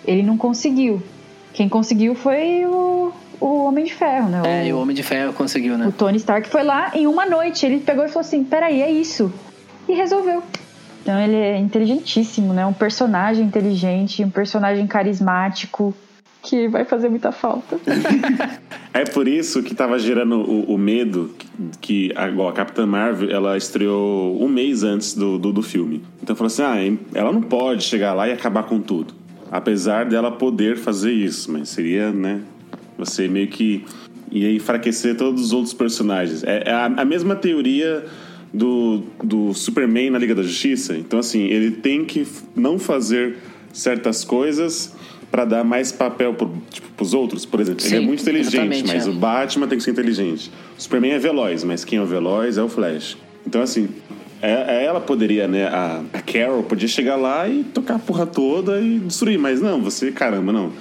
[0.05, 1.01] ele não conseguiu.
[1.53, 4.41] Quem conseguiu foi o, o Homem de Ferro, né?
[4.45, 5.87] É, o, e o Homem de Ferro conseguiu, né?
[5.87, 7.65] o Tony Stark foi lá em uma noite.
[7.65, 9.31] Ele pegou e falou assim: peraí, é isso.
[9.87, 10.43] E resolveu.
[11.01, 12.65] Então ele é inteligentíssimo, né?
[12.65, 15.93] Um personagem inteligente, um personagem carismático
[16.41, 17.79] que vai fazer muita falta.
[18.91, 21.47] É por isso que tava gerando o, o medo que,
[21.79, 26.01] que a, a Capitã Marvel, ela estreou um mês antes do, do, do filme.
[26.21, 26.75] Então falou assim, ah,
[27.13, 29.13] ela não pode chegar lá e acabar com tudo.
[29.51, 32.41] Apesar dela poder fazer isso, mas seria, né,
[32.97, 33.85] você meio que
[34.31, 36.43] ia enfraquecer todos os outros personagens.
[36.43, 38.05] É, é a, a mesma teoria
[38.53, 40.97] do, do Superman na Liga da Justiça.
[40.97, 43.37] Então, assim, ele tem que não fazer
[43.71, 44.95] certas coisas
[45.31, 47.45] para dar mais papel pro, tipo, pros outros.
[47.45, 49.09] Por exemplo, ele é Sim, muito inteligente, mas é.
[49.09, 50.51] o Batman tem que ser inteligente.
[50.77, 53.17] O Superman é veloz, mas quem é o veloz é o Flash.
[53.45, 53.89] Então, assim,
[54.41, 55.67] é- é- ela poderia, né?
[55.67, 59.81] A, a Carol podia chegar lá e tocar a porra toda e destruir, mas não,
[59.81, 60.71] você, caramba, não.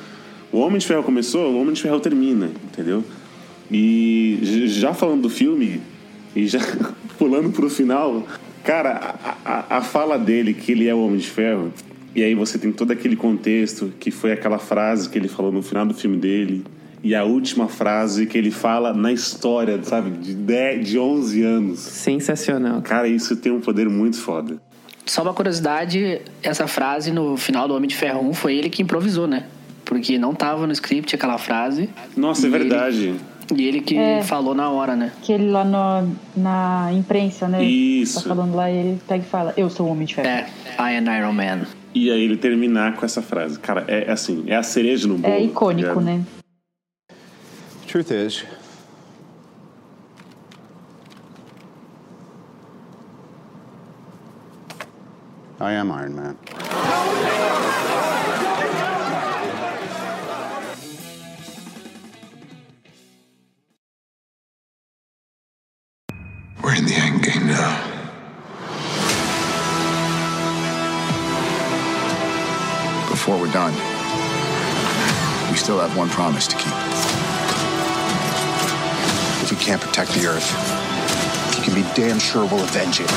[0.50, 3.04] O Homem de Ferro começou, o Homem de Ferro termina, entendeu?
[3.70, 5.80] E já falando do filme,
[6.34, 6.58] e já
[7.18, 8.26] pulando pro final,
[8.64, 11.70] cara, a, a, a fala dele, que ele é o Homem de Ferro,
[12.14, 15.62] e aí você tem todo aquele contexto, que foi aquela frase que ele falou no
[15.62, 16.64] final do filme dele,
[17.02, 21.78] e a última frase que ele fala na história, sabe, de, 10, de 11 anos.
[21.78, 22.82] Sensacional.
[22.82, 24.56] Cara, isso tem um poder muito foda.
[25.06, 28.82] Só uma curiosidade, essa frase no final do Homem de Ferro 1 foi ele que
[28.82, 29.44] improvisou, né?
[29.84, 31.88] Porque não tava no script aquela frase.
[32.16, 33.14] Nossa, é E ele- verdade.
[33.56, 34.20] E ele que É.
[34.22, 35.10] falou na hora, né?
[35.22, 37.64] Que ele lá no- na imprensa, né?
[37.64, 38.22] Isso.
[38.22, 40.28] Tá falando lá e ele pega e fala: Eu sou o Homem de Ferro.
[40.28, 40.46] É,
[40.78, 41.66] I am Iron Man.
[41.98, 43.58] E aí ele terminar com essa frase.
[43.58, 45.34] Cara, é assim, é a cereja no bolo.
[45.34, 46.00] É tá icônico, ligado?
[46.00, 46.24] né?
[47.88, 48.44] Truth is,
[55.60, 56.36] I am Iron Man.
[75.78, 76.72] Still have one promise to keep.
[79.42, 80.50] If we can't protect the Earth,
[81.56, 83.10] you can be damn sure we'll avenge it.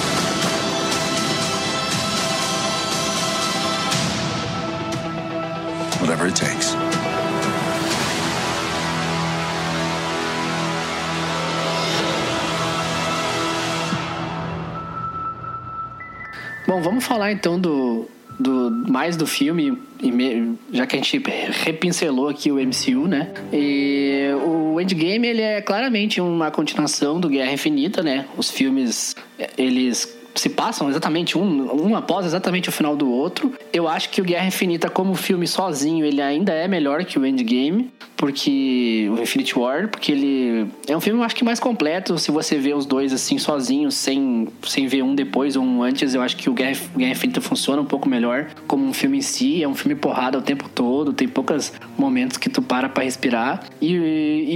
[5.99, 6.75] Whatever it takes.
[16.67, 18.07] Bom, vamos falar então do,
[18.39, 21.21] do mais do filme, me- já que a gente
[21.63, 23.31] repincelou aqui o MCU, né?
[23.53, 28.25] E o Endgame ele é claramente uma continuação do Guerra Infinita, né?
[28.37, 29.15] Os filmes
[29.57, 33.53] eles se passam exatamente um, um após exatamente o final do outro.
[33.73, 37.25] Eu acho que o Guerra Infinita como filme sozinho ele ainda é melhor que o
[37.25, 37.91] Endgame,
[38.21, 42.19] porque o Infinity War, porque ele é um filme eu acho que mais completo.
[42.19, 46.13] Se você vê os dois assim sozinhos, sem, sem ver um depois ou um antes,
[46.13, 49.21] eu acho que o Guerra, Guerra Infinita funciona um pouco melhor como um filme em
[49.21, 49.63] si.
[49.63, 53.63] É um filme porrada o tempo todo, tem poucos momentos que tu para pra respirar.
[53.81, 53.95] E,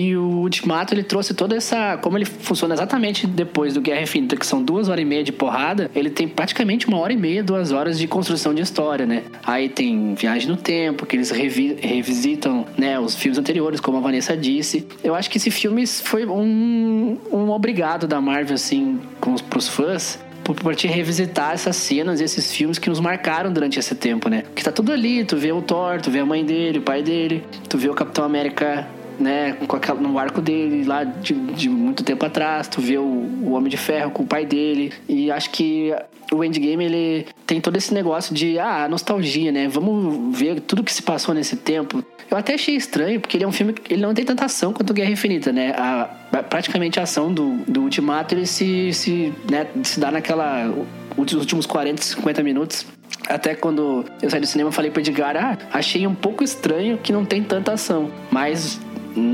[0.10, 1.98] e o Ultimato ele trouxe toda essa.
[1.98, 5.32] Como ele funciona exatamente depois do Guerra Infinita, que são duas horas e meia de
[5.32, 5.65] porrada,
[5.96, 9.24] ele tem praticamente uma hora e meia, duas horas de construção de história, né?
[9.44, 14.02] Aí tem Viagem no Tempo, que eles revi- revisitam né, os filmes anteriores, como a
[14.02, 14.86] Vanessa disse.
[15.04, 19.68] Eu acho que esse filme foi um, um obrigado da Marvel, assim, com os, pros
[19.68, 20.20] fãs.
[20.44, 24.44] Por te revisitar essas cenas, esses filmes que nos marcaram durante esse tempo, né?
[24.54, 27.02] Que tá tudo ali, tu vê o Thor, tu vê a mãe dele, o pai
[27.02, 28.88] dele, tu vê o Capitão América
[29.20, 33.04] né, com aquela, no arco dele lá de, de muito tempo atrás, tu vê o,
[33.04, 35.94] o Homem de Ferro com o pai dele, e acho que
[36.32, 39.68] o Endgame ele tem todo esse negócio de ah, nostalgia, né?
[39.68, 42.04] Vamos ver tudo que se passou nesse tempo.
[42.30, 44.74] Eu até achei estranho, porque ele é um filme que ele não tem tanta ação
[44.74, 45.74] quanto Guerra Infinita, né?
[45.78, 46.10] A,
[46.50, 50.74] praticamente a ação do, do Ultimato ele se, se, né, se dá naquela
[51.16, 52.86] os últimos 40, 50 minutos.
[53.30, 57.14] Até quando eu saí do cinema, falei pro Edgar, ah, achei um pouco estranho que
[57.14, 58.12] não tem tanta ação.
[58.32, 58.80] Mas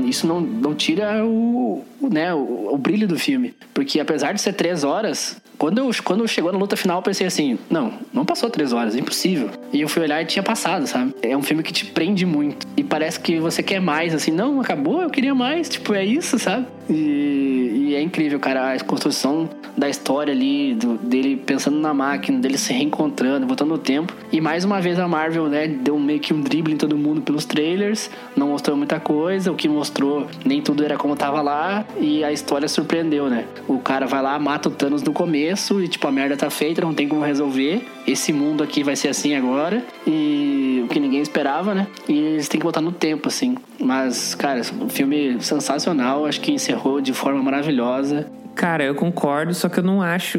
[0.06, 3.54] isso não, não tira o, o, né, o, o brilho do filme.
[3.74, 7.26] Porque apesar de ser três horas, quando, eu, quando chegou na luta final, eu pensei
[7.26, 9.50] assim, não, não passou três horas, é impossível.
[9.72, 11.14] E eu fui olhar e tinha passado, sabe?
[11.22, 12.66] É um filme que te prende muito.
[12.76, 15.68] E parece que você quer mais, assim, não, acabou, eu queria mais.
[15.68, 16.66] Tipo, é isso, sabe?
[16.90, 22.38] E, e é incrível, cara, a construção da história ali, do- dele pensando na máquina,
[22.38, 24.12] dele se reencontrando, voltando no tempo.
[24.30, 27.22] E mais uma vez a Marvel, né, deu meio que um drible em todo mundo
[27.22, 31.84] pelos trailers, não mostrou muita coisa, o que mostrou nem tudo era como tava lá,
[31.98, 33.44] e a história surpreendeu, né?
[33.66, 36.82] O cara vai lá, mata o Thanos no começo, e tipo, a merda tá feita,
[36.82, 37.86] não tem como resolver.
[38.06, 41.86] Esse mundo aqui vai ser assim agora, e o que ninguém esperava, né?
[42.08, 43.56] E eles têm que botar no tempo, assim.
[43.80, 48.26] Mas, cara, um filme sensacional, acho que encerrou de forma maravilhosa.
[48.54, 50.38] Cara, eu concordo, só que eu não acho.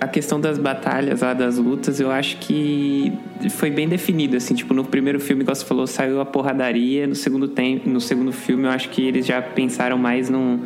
[0.00, 3.12] A questão das batalhas lá, das lutas, eu acho que
[3.50, 4.54] foi bem definido, assim.
[4.54, 7.06] Tipo, no primeiro filme, igual você falou, saiu a porradaria.
[7.06, 10.60] No segundo, tem, no segundo filme, eu acho que eles já pensaram mais num.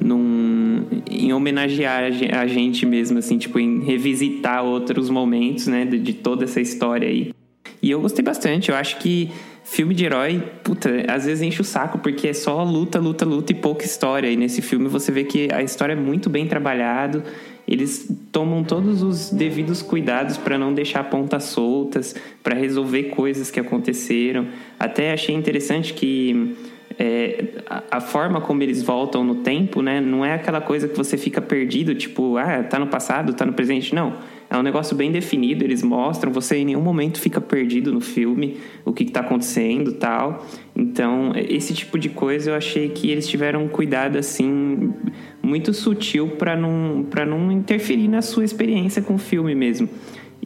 [0.00, 5.84] num em homenagear a ge- a gente mesmo, assim, tipo, em revisitar outros momentos, né,
[5.86, 7.32] de, de toda essa história aí.
[7.80, 9.30] E eu gostei bastante, eu acho que
[9.64, 13.50] filme de herói, puta, às vezes enche o saco, porque é só luta, luta, luta
[13.50, 14.28] e pouca história.
[14.28, 17.22] E nesse filme você vê que a história é muito bem trabalhado.
[17.66, 23.58] Eles tomam todos os devidos cuidados para não deixar pontas soltas, para resolver coisas que
[23.58, 24.46] aconteceram.
[24.78, 26.54] Até achei interessante que
[26.98, 29.98] é, a, a forma como eles voltam no tempo, né?
[29.98, 33.54] Não é aquela coisa que você fica perdido, tipo, ah, tá no passado, tá no
[33.54, 33.94] presente.
[33.94, 34.14] Não.
[34.54, 38.58] É um negócio bem definido, eles mostram, você em nenhum momento fica perdido no filme,
[38.84, 40.46] o que, que tá acontecendo tal.
[40.76, 44.94] Então, esse tipo de coisa eu achei que eles tiveram um cuidado, assim,
[45.42, 49.88] muito sutil para não, pra não interferir na sua experiência com o filme mesmo.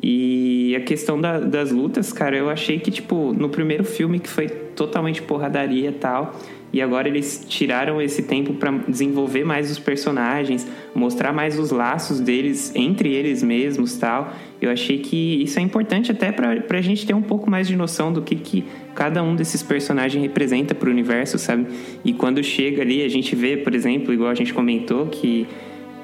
[0.02, 4.28] E a questão da- das lutas, cara, eu achei que, tipo, no primeiro filme que
[4.30, 6.34] foi totalmente porradaria e tal,
[6.72, 12.20] e agora eles tiraram esse tempo pra desenvolver mais os personagens, mostrar mais os laços
[12.20, 14.32] deles entre eles mesmos tal.
[14.60, 17.76] Eu achei que isso é importante até pra, pra gente ter um pouco mais de
[17.76, 21.66] noção do que, que cada um desses personagens representa pro universo, sabe?
[22.04, 25.46] E quando chega ali, a gente vê, por exemplo, igual a gente comentou, que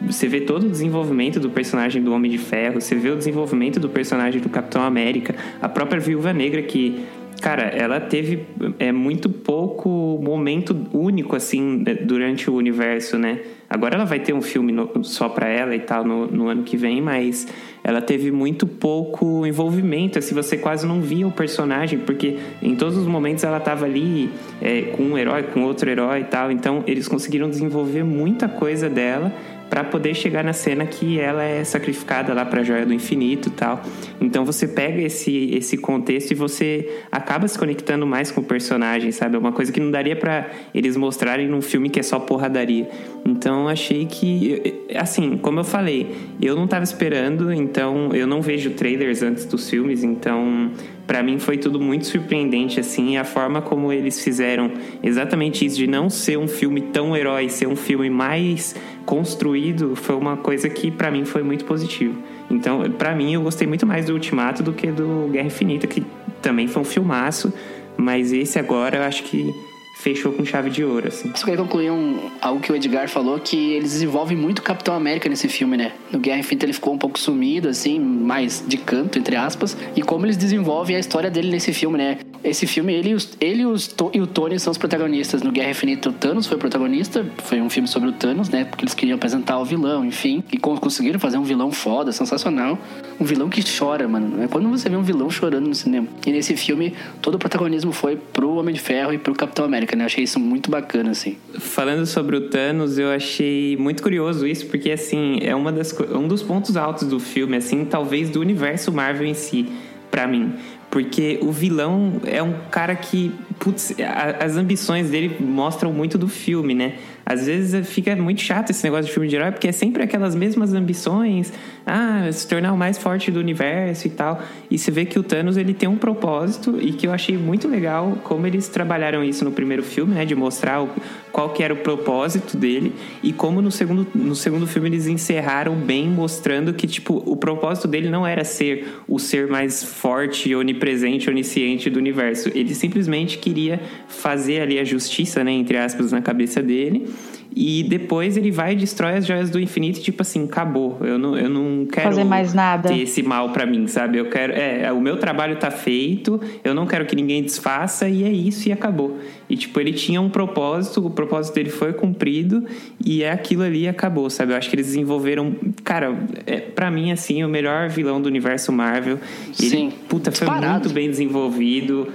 [0.00, 3.80] você vê todo o desenvolvimento do personagem do Homem de Ferro, você vê o desenvolvimento
[3.80, 7.04] do personagem do Capitão América, a própria Viúva Negra que,
[7.40, 8.46] cara, ela teve
[8.78, 9.88] é muito pouco
[10.22, 13.40] momento único assim durante o universo, né?
[13.68, 16.62] Agora ela vai ter um filme no- só pra ela e tal no, no ano
[16.62, 17.46] que vem, mas
[17.82, 22.96] ela teve muito pouco envolvimento, assim, você quase não via o personagem, porque em todos
[22.96, 24.30] os momentos ela tava ali
[24.62, 28.88] é, com um herói, com outro herói e tal, então eles conseguiram desenvolver muita coisa
[28.88, 29.32] dela,
[29.68, 33.48] para poder chegar na cena que ela é sacrificada lá para a joia do infinito
[33.48, 33.82] e tal.
[34.20, 39.10] Então você pega esse, esse contexto e você acaba se conectando mais com o personagem,
[39.10, 39.36] sabe?
[39.36, 42.88] É uma coisa que não daria para eles mostrarem num filme que é só porradaria.
[43.26, 48.72] Então achei que, assim, como eu falei, eu não estava esperando, então eu não vejo
[48.72, 50.70] trailers antes dos filmes, então
[51.06, 54.70] para mim foi tudo muito surpreendente assim a forma como eles fizeram
[55.02, 60.14] exatamente isso de não ser um filme tão herói ser um filme mais construído foi
[60.14, 62.16] uma coisa que para mim foi muito positivo.
[62.50, 66.02] Então para mim eu gostei muito mais do Ultimato do que do Guerra Infinita que
[66.40, 67.52] também foi um filmaço
[67.96, 69.54] mas esse agora eu acho que
[69.94, 71.32] fechou com chave de ouro, assim.
[71.34, 75.28] Só queria concluir um, algo que o Edgar falou, que eles desenvolvem muito Capitão América
[75.28, 75.92] nesse filme, né?
[76.12, 79.76] No Guerra Infinita ele ficou um pouco sumido, assim, mais de canto, entre aspas.
[79.96, 82.18] E como eles desenvolvem a história dele nesse filme, né?
[82.44, 85.42] Esse filme, ele, ele os, e o Tony são os protagonistas.
[85.42, 87.24] No Guerra Infinita, o Thanos foi o protagonista.
[87.38, 88.66] Foi um filme sobre o Thanos, né?
[88.66, 90.44] Porque eles queriam apresentar o vilão, enfim.
[90.52, 92.78] E conseguiram fazer um vilão foda, sensacional.
[93.18, 94.42] Um vilão que chora, mano.
[94.42, 96.06] É quando você vê um vilão chorando no cinema.
[96.26, 99.83] E nesse filme, todo o protagonismo foi pro Homem de Ferro e pro Capitão América,
[99.94, 100.02] né?
[100.02, 101.36] Eu achei isso muito bacana, assim.
[101.58, 106.26] Falando sobre o Thanos, eu achei muito curioso isso, porque, assim, é uma das, um
[106.26, 109.68] dos pontos altos do filme, assim, talvez do universo Marvel em si,
[110.10, 110.54] para mim.
[110.90, 113.94] Porque o vilão é um cara que, putz,
[114.40, 116.94] as ambições dele mostram muito do filme, né?
[117.26, 120.34] Às vezes fica muito chato esse negócio de filme de herói, porque é sempre aquelas
[120.34, 121.52] mesmas ambições,
[121.86, 124.42] ah, se tornar o mais forte do universo e tal.
[124.70, 127.66] E você vê que o Thanos ele tem um propósito e que eu achei muito
[127.66, 130.90] legal como eles trabalharam isso no primeiro filme, né, de mostrar o,
[131.32, 132.92] qual que era o propósito dele.
[133.22, 137.88] E como no segundo, no segundo filme eles encerraram bem mostrando que tipo o propósito
[137.88, 142.50] dele não era ser o ser mais forte, onipresente, onisciente do universo.
[142.54, 147.13] Ele simplesmente queria fazer ali a justiça, né, entre aspas, na cabeça dele
[147.56, 150.98] e depois ele vai e destrói as joias do infinito, tipo assim, acabou.
[151.00, 152.88] Eu não, eu não quero fazer mais nada.
[152.88, 154.18] ter esse mal para mim, sabe?
[154.18, 154.52] Eu quero.
[154.52, 158.68] É, o meu trabalho tá feito, eu não quero que ninguém desfaça, e é isso,
[158.68, 159.18] e acabou.
[159.48, 162.64] E tipo, ele tinha um propósito, o propósito dele foi cumprido,
[163.04, 164.52] e é aquilo ali e acabou, sabe?
[164.52, 165.54] Eu acho que eles desenvolveram.
[165.84, 166.12] Cara,
[166.46, 169.18] é, para mim, assim, o melhor vilão do universo Marvel.
[169.60, 169.92] Ele, Sim.
[170.08, 170.80] Puta, foi Disparado.
[170.80, 172.08] muito bem desenvolvido.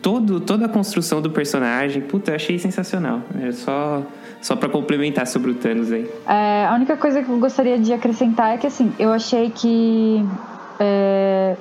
[0.00, 3.20] Todo, toda a construção do personagem, puta, eu achei sensacional.
[3.40, 4.02] É só.
[4.40, 6.06] Só pra complementar sobre o Thanos aí.
[6.28, 10.22] É, a única coisa que eu gostaria de acrescentar é que, assim, eu achei que
[10.78, 11.56] é,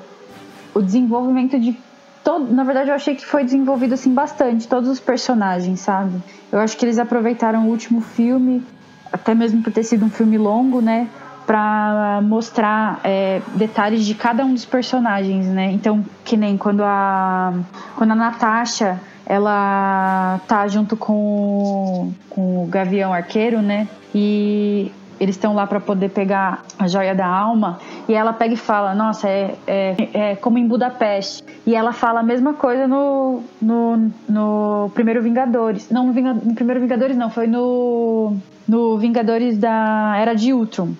[0.74, 1.78] o desenvolvimento de
[2.24, 6.22] todo, na verdade eu achei que foi desenvolvido assim bastante todos os personagens, sabe?
[6.52, 8.64] Eu acho que eles aproveitaram o último filme,
[9.12, 11.08] até mesmo por ter sido um filme longo, né,
[11.46, 15.72] para mostrar é, detalhes de cada um dos personagens, né?
[15.72, 17.54] Então, que nem quando a
[17.96, 23.88] quando a Natasha ela tá junto com, com o Gavião Arqueiro, né?
[24.14, 28.58] E eles estão lá para poder pegar a joia da alma e ela pega e
[28.58, 33.42] fala nossa é, é, é, como em Budapeste e ela fala a mesma coisa no,
[33.62, 38.36] no, no primeiro Vingadores não no, Vinga, no primeiro Vingadores não foi no
[38.68, 40.94] no Vingadores da Era de Ultron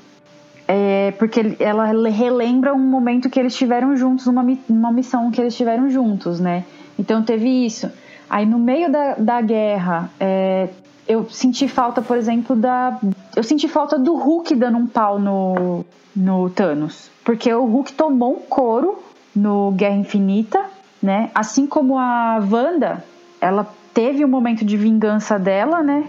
[0.68, 5.56] é, porque ela relembra um momento que eles tiveram juntos uma, uma missão que eles
[5.56, 6.64] tiveram juntos né
[6.98, 7.92] então teve isso
[8.30, 10.70] aí no meio da, da guerra é,
[11.08, 13.00] eu senti falta, por exemplo, da.
[13.36, 17.10] Eu senti falta do Hulk dando um pau no, no Thanos.
[17.24, 19.00] Porque o Hulk tomou um couro
[19.36, 20.66] no Guerra Infinita,
[21.02, 21.30] né?
[21.36, 23.04] Assim como a Wanda,
[23.42, 26.06] ela teve um momento de vingança dela, né?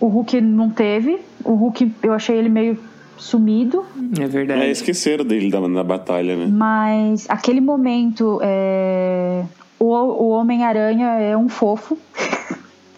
[0.00, 1.20] O Hulk não teve.
[1.44, 2.78] O Hulk, eu achei ele meio
[3.22, 3.86] sumido.
[4.20, 4.62] É verdade.
[4.62, 6.46] É, esqueceram dele na, na batalha, né?
[6.50, 9.44] Mas aquele momento, é...
[9.78, 11.96] o, o Homem-Aranha é um fofo.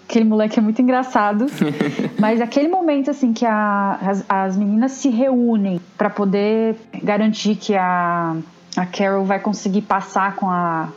[0.08, 1.46] aquele moleque é muito engraçado.
[2.18, 7.74] Mas aquele momento, assim, que a, as, as meninas se reúnem para poder garantir que
[7.74, 8.34] a,
[8.76, 10.88] a Carol vai conseguir passar com a,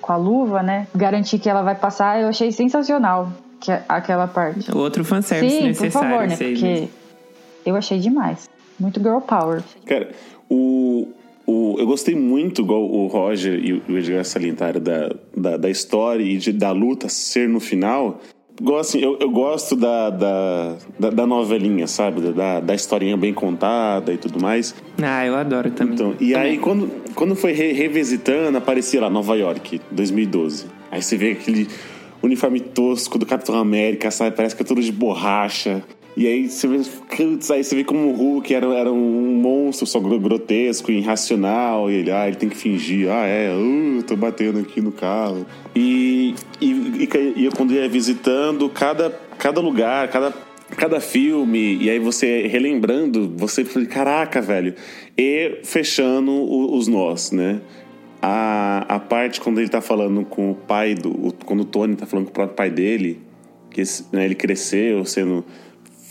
[0.00, 0.86] com a luva, né?
[0.94, 4.70] Garantir que ela vai passar, eu achei sensacional que, aquela parte.
[4.76, 5.92] Outro fanservice Sim, necessário.
[5.92, 6.36] por favor, né?
[6.36, 6.88] Porque
[7.64, 8.48] eu achei demais.
[8.78, 9.62] Muito girl power.
[9.86, 10.10] Cara,
[10.50, 11.08] o,
[11.46, 16.22] o, eu gostei muito, igual o Roger e o Edgar salientaram, da, da, da história
[16.22, 18.20] e de, da luta ser no final.
[18.60, 22.20] Igual assim, eu, eu gosto da, da, da, da novelinha, sabe?
[22.32, 24.72] Da, da historinha bem contada e tudo mais.
[25.02, 25.94] Ah, eu adoro também.
[25.94, 30.66] Então, e aí, quando, quando foi re- revisitando, aparecia lá Nova York, 2012.
[30.88, 31.66] Aí você vê aquele
[32.22, 34.36] uniforme tosco do Capitão América, sabe?
[34.36, 35.82] Parece que é tudo de borracha.
[36.16, 36.76] E aí você vê,
[37.52, 41.90] aí você vê como o Hulk era, era um monstro só gro- grotesco, irracional.
[41.90, 45.44] E ele, ah, ele tem que fingir, ah, é, uh, tô batendo aqui no carro.
[45.74, 50.32] E, e, e, e quando ia visitando, cada, cada lugar, cada
[50.76, 54.74] cada filme, e aí você relembrando, você fala, caraca, velho.
[55.16, 57.60] E fechando o- os nós, né?
[58.20, 61.10] A, a parte quando ele tá falando com o pai do.
[61.10, 63.20] o- Quando o Tony tá falando com o próprio pai dele,
[63.70, 65.44] que né, ele cresceu sendo.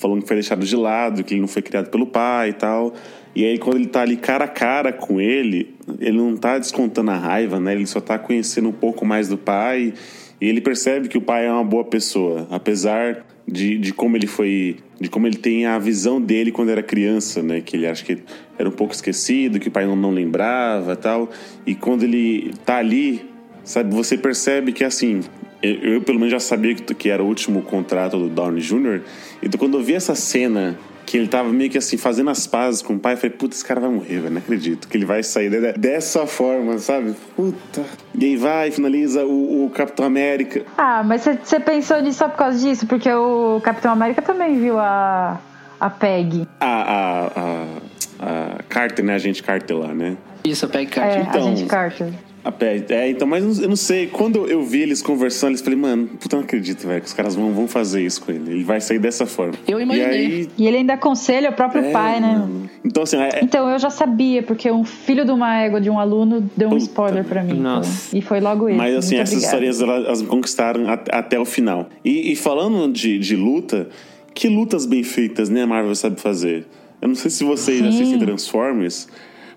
[0.04, 2.93] Falando que foi deixado de lado, que ele não foi criado pelo pai e tal.
[3.36, 7.10] E aí, quando ele tá ali cara a cara com ele, ele não tá descontando
[7.10, 7.74] a raiva, né?
[7.74, 9.93] Ele só tá conhecendo um pouco mais do pai.
[10.39, 14.28] E ele percebe que o pai é uma boa pessoa, apesar de, de como ele
[14.28, 14.78] foi.
[14.99, 17.60] de como ele tem a visão dele quando era criança, né?
[17.62, 18.20] Que ele acha que
[18.58, 21.30] era um pouco esquecido, que o pai não, não lembrava tal.
[21.66, 23.26] E quando ele tá ali,
[23.64, 25.22] sabe, você percebe que assim.
[25.62, 29.01] Eu, eu, pelo menos já sabia que, que era o último contrato do Downey Jr.
[29.44, 32.82] Então quando eu vi essa cena que ele tava meio que assim, fazendo as pazes
[32.82, 34.88] com o pai, eu falei, puta, esse cara vai morrer, velho, não acredito.
[34.88, 37.14] Que ele vai sair de- dessa forma, sabe?
[37.36, 37.84] Puta.
[38.18, 40.64] E aí vai, finaliza o, o Capitão América.
[40.78, 42.88] Ah, mas você- pensou nisso só por causa disso?
[42.88, 45.39] Porque o Capitão América também viu a,
[45.78, 46.48] a Peg.
[46.62, 49.14] A, a, a, a Carter, né?
[49.16, 50.16] A gente Carter lá, né?
[50.46, 51.22] Isso, a Peg É, Carter.
[51.28, 52.14] Então, a gente Carter.
[52.44, 54.08] A pé, é, então, mas eu não- sei.
[54.08, 57.36] Quando eu vi eles conversando, eles falei, mano, puta, não acredito, velho, que os caras
[57.36, 58.52] vão, vão fazer isso com ele.
[58.52, 59.54] Ele vai sair dessa forma.
[59.66, 60.10] Eu imaginei.
[60.10, 62.28] E aí, E ele ainda aconselha o próprio é, pai, né?
[62.39, 62.70] mano.
[62.84, 65.98] Então, assim, é, Então eu já sabia, porque um filho de uma égua de um
[65.98, 67.60] aluno deu um Puta spoiler pra mim.
[67.60, 68.08] Nossa.
[68.10, 68.20] então.
[68.20, 68.78] E foi logo ele.
[68.78, 69.66] Mas assim, Muito essas obrigada.
[69.66, 71.88] histórias elas, elas me conquistaram at- até o final.
[72.04, 73.88] E, e falando de, de luta,
[74.34, 76.66] que lutas bem feitas, né, a Marvel sabe fazer.
[77.02, 77.88] Eu não sei se vocês Sim.
[77.88, 79.08] assistem Transformers,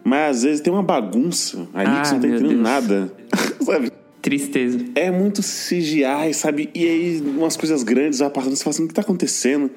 [0.09, 2.63] mas às vezes tem uma bagunça ali Ah, que você não tá meu entendendo Deus.
[2.63, 3.13] nada.
[3.61, 3.93] sabe?
[4.23, 4.79] Tristeza.
[4.95, 6.71] É muito CGI, sabe?
[6.75, 9.69] E aí umas coisas grandes vai passando, você fala assim, o que tá acontecendo?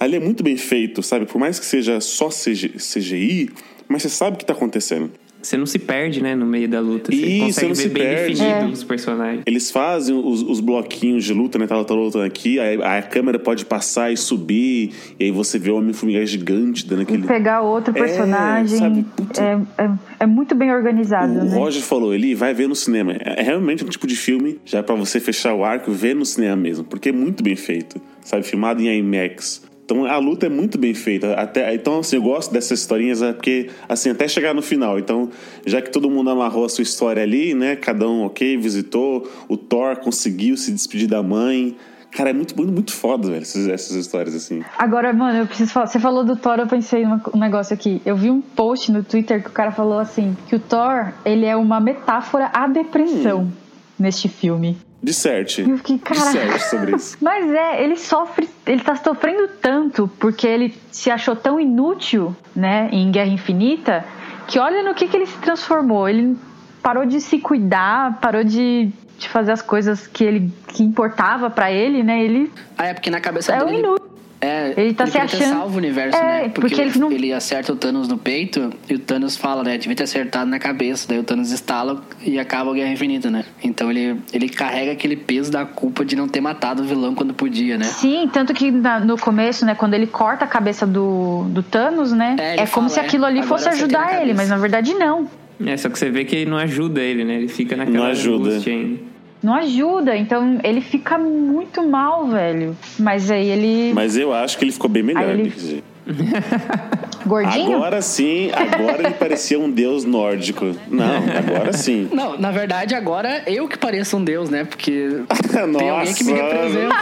[0.00, 1.26] Ali é muito bem feito, sabe?
[1.26, 3.50] Por mais que seja só CG CGI,
[3.86, 5.10] mas você sabe o que tá acontecendo.
[5.44, 7.12] Você não se perde, né, no meio da luta.
[7.12, 8.34] Você Isso, consegue não ver se bem perde.
[8.40, 8.68] definido É.
[8.72, 9.42] os personagens.
[9.44, 11.66] Eles fazem os, os bloquinhos de luta, né?
[11.66, 14.90] Tá lutando, lutando aqui, aí a câmera pode passar e subir,
[15.20, 17.26] e aí você vê o Homem-Formiga gigante dando E aquele.
[17.26, 19.42] pegar outro É, personagem sabe, puta.
[19.42, 19.90] é, é,
[20.20, 21.54] é muito bem organizado, O né?
[21.56, 23.12] Roger falou, ele vai ver no cinema.
[23.12, 26.56] É realmente um tipo de filme, já pra você fechar o arco, ver no cinema
[26.56, 28.44] mesmo, porque é muito bem feito, sabe?
[28.44, 29.62] Filmado em IMAX.
[29.84, 31.34] Então a luta é muito bem feita.
[31.34, 34.98] Até, então, assim, eu gosto dessas historinhas, é porque, assim, até chegar no final.
[34.98, 35.28] Então,
[35.66, 37.76] já que todo mundo amarrou a sua história ali, né?
[37.76, 41.76] Cada um, ok, visitou, o Thor conseguiu se despedir da mãe.
[42.10, 44.62] Cara, é muito, muito, muito foda, velho, essas, essas histórias, assim.
[44.78, 45.86] Agora, mano, eu preciso falar.
[45.88, 48.00] Você falou do Thor, eu pensei num um negócio aqui.
[48.06, 51.44] Eu vi um post no Twitter que o cara falou assim: que o Thor, ele
[51.44, 53.50] é uma metáfora à depressão Hum.
[53.98, 54.78] neste filme.
[55.04, 55.68] Disserte.
[55.68, 56.18] Eu fiquei, cara.
[56.20, 57.16] Disserte sobre isso.
[57.22, 62.88] Mas é, ele sofre, ele tá sofrendo tanto porque ele se achou tão inútil, né,
[62.90, 64.04] em Guerra Infinita,
[64.46, 66.08] que olha no que, que ele se transformou.
[66.08, 66.36] Ele
[66.82, 71.70] parou de se cuidar, parou de, de fazer as coisas que ele que importava pra
[71.70, 72.22] ele, né?
[72.24, 73.78] Ele Ah, é porque na cabeça é um dele.
[73.80, 74.13] inútil.
[74.44, 76.38] É, Ele tá se podia ter achando- salvo o universo, É, né?
[76.48, 79.62] Porque, porque ele, ele não- ele acerta o Thanos no peito e o Thanos fala,
[79.62, 79.78] né?
[79.78, 81.06] Devia ter acertado na cabeça.
[81.08, 83.44] Daí o Thanos estala e acaba a Guerra Infinita, né?
[83.62, 87.32] Então ele, ele carrega aquele peso da culpa de não ter matado o vilão quando
[87.34, 87.84] podia, né?
[87.84, 92.12] Sim, tanto que na- no começo, né, quando ele corta a cabeça do, do Thanos,
[92.12, 92.36] né?
[92.38, 94.48] É, É, ele como fala, se é, aquilo ali agora fosse na ajudar ele, mas
[94.48, 95.28] na verdade não.
[95.64, 97.34] É, só que você vê que ele não ajuda ele, né?
[97.36, 98.50] Ele fica naquela Não ajuda.
[98.50, 99.13] angústia ainda.
[99.44, 102.74] Não ajuda, então ele fica muito mal, velho.
[102.98, 103.92] Mas aí ele.
[103.92, 105.28] Mas eu acho que ele ficou bem melhor.
[105.28, 105.93] Ele- desse jeito.
[107.26, 107.76] Gordinho?
[107.76, 110.76] Agora sim, agora ele parecia um deus nórdico.
[110.88, 112.08] Não, agora sim.
[112.12, 114.64] Não, na verdade, agora eu que pareço um deus, né?
[114.64, 116.94] Porque tem alguém que me Nossa, representa.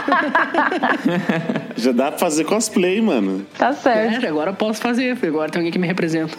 [1.75, 3.45] Já dá pra fazer cosplay, mano.
[3.57, 4.25] Tá certo.
[4.25, 6.37] É, agora eu posso fazer, agora tem alguém que me representa.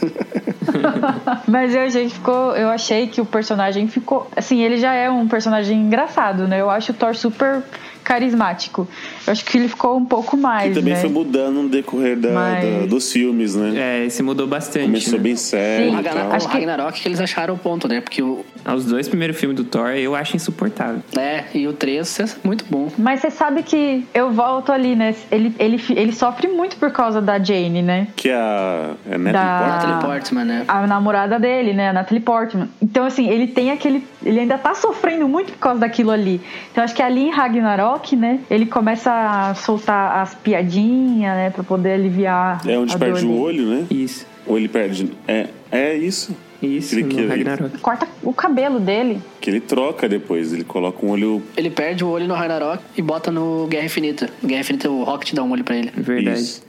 [1.46, 2.56] Mas eu achei que ficou.
[2.56, 4.30] Eu achei que o personagem ficou.
[4.34, 6.60] Assim, ele já é um personagem engraçado, né?
[6.60, 7.62] Eu acho o Thor super
[8.04, 8.86] carismático.
[9.26, 10.70] Eu acho que ele ficou um pouco mais.
[10.70, 11.00] E também né?
[11.00, 13.72] foi mudando no decorrer da- Mas- da- dos filmes, né?
[13.76, 14.84] É, esse mudou bastante.
[14.86, 15.18] Começou né?
[15.20, 16.02] bem sério O Sim.
[16.04, 18.00] e Acho que- Ragnarok que eles acharam o ponto, né?
[18.00, 18.44] Porque o.
[18.64, 21.02] Ah, Os dois primeiros filmes do Thor eu acho insuportável.
[21.18, 22.88] É, e o 3 é muito bom.
[22.98, 25.14] Mas você sabe que eu volto ali, né?
[25.30, 28.08] Ele, ele, ele sofre muito por causa da Jane, né?
[28.16, 30.00] Que a, é Natalie Da- Portman.
[30.14, 30.64] Portman, né?
[30.68, 32.68] a namorada dele, né, a Natalie Portman.
[32.80, 34.04] Então, assim, ele tem aquele.
[34.24, 36.40] Ele ainda tá sofrendo muito por causa daquilo ali.
[36.72, 41.62] Então, acho que ali em Ragnarok, né, ele começa a soltar as piadinhas, né, pra
[41.64, 42.60] poder aliviar.
[42.66, 43.86] É onde a perde dor o olho, né?
[43.90, 44.26] Isso.
[44.46, 45.10] Ou ele perde.
[45.26, 46.36] É, é isso.
[46.62, 47.78] Isso, Ele que- no Ragnarok.
[47.78, 49.20] Corta o cabelo dele.
[49.38, 50.50] Que ele troca depois.
[50.52, 51.42] Ele coloca um olho.
[51.56, 54.30] Ele perde o olho no Ragnarok e bota no Guerra Infinita.
[54.42, 55.90] Guerra Infinita o Rocket dá um olho pra ele.
[55.94, 56.40] Verdade.
[56.40, 56.62] Isso.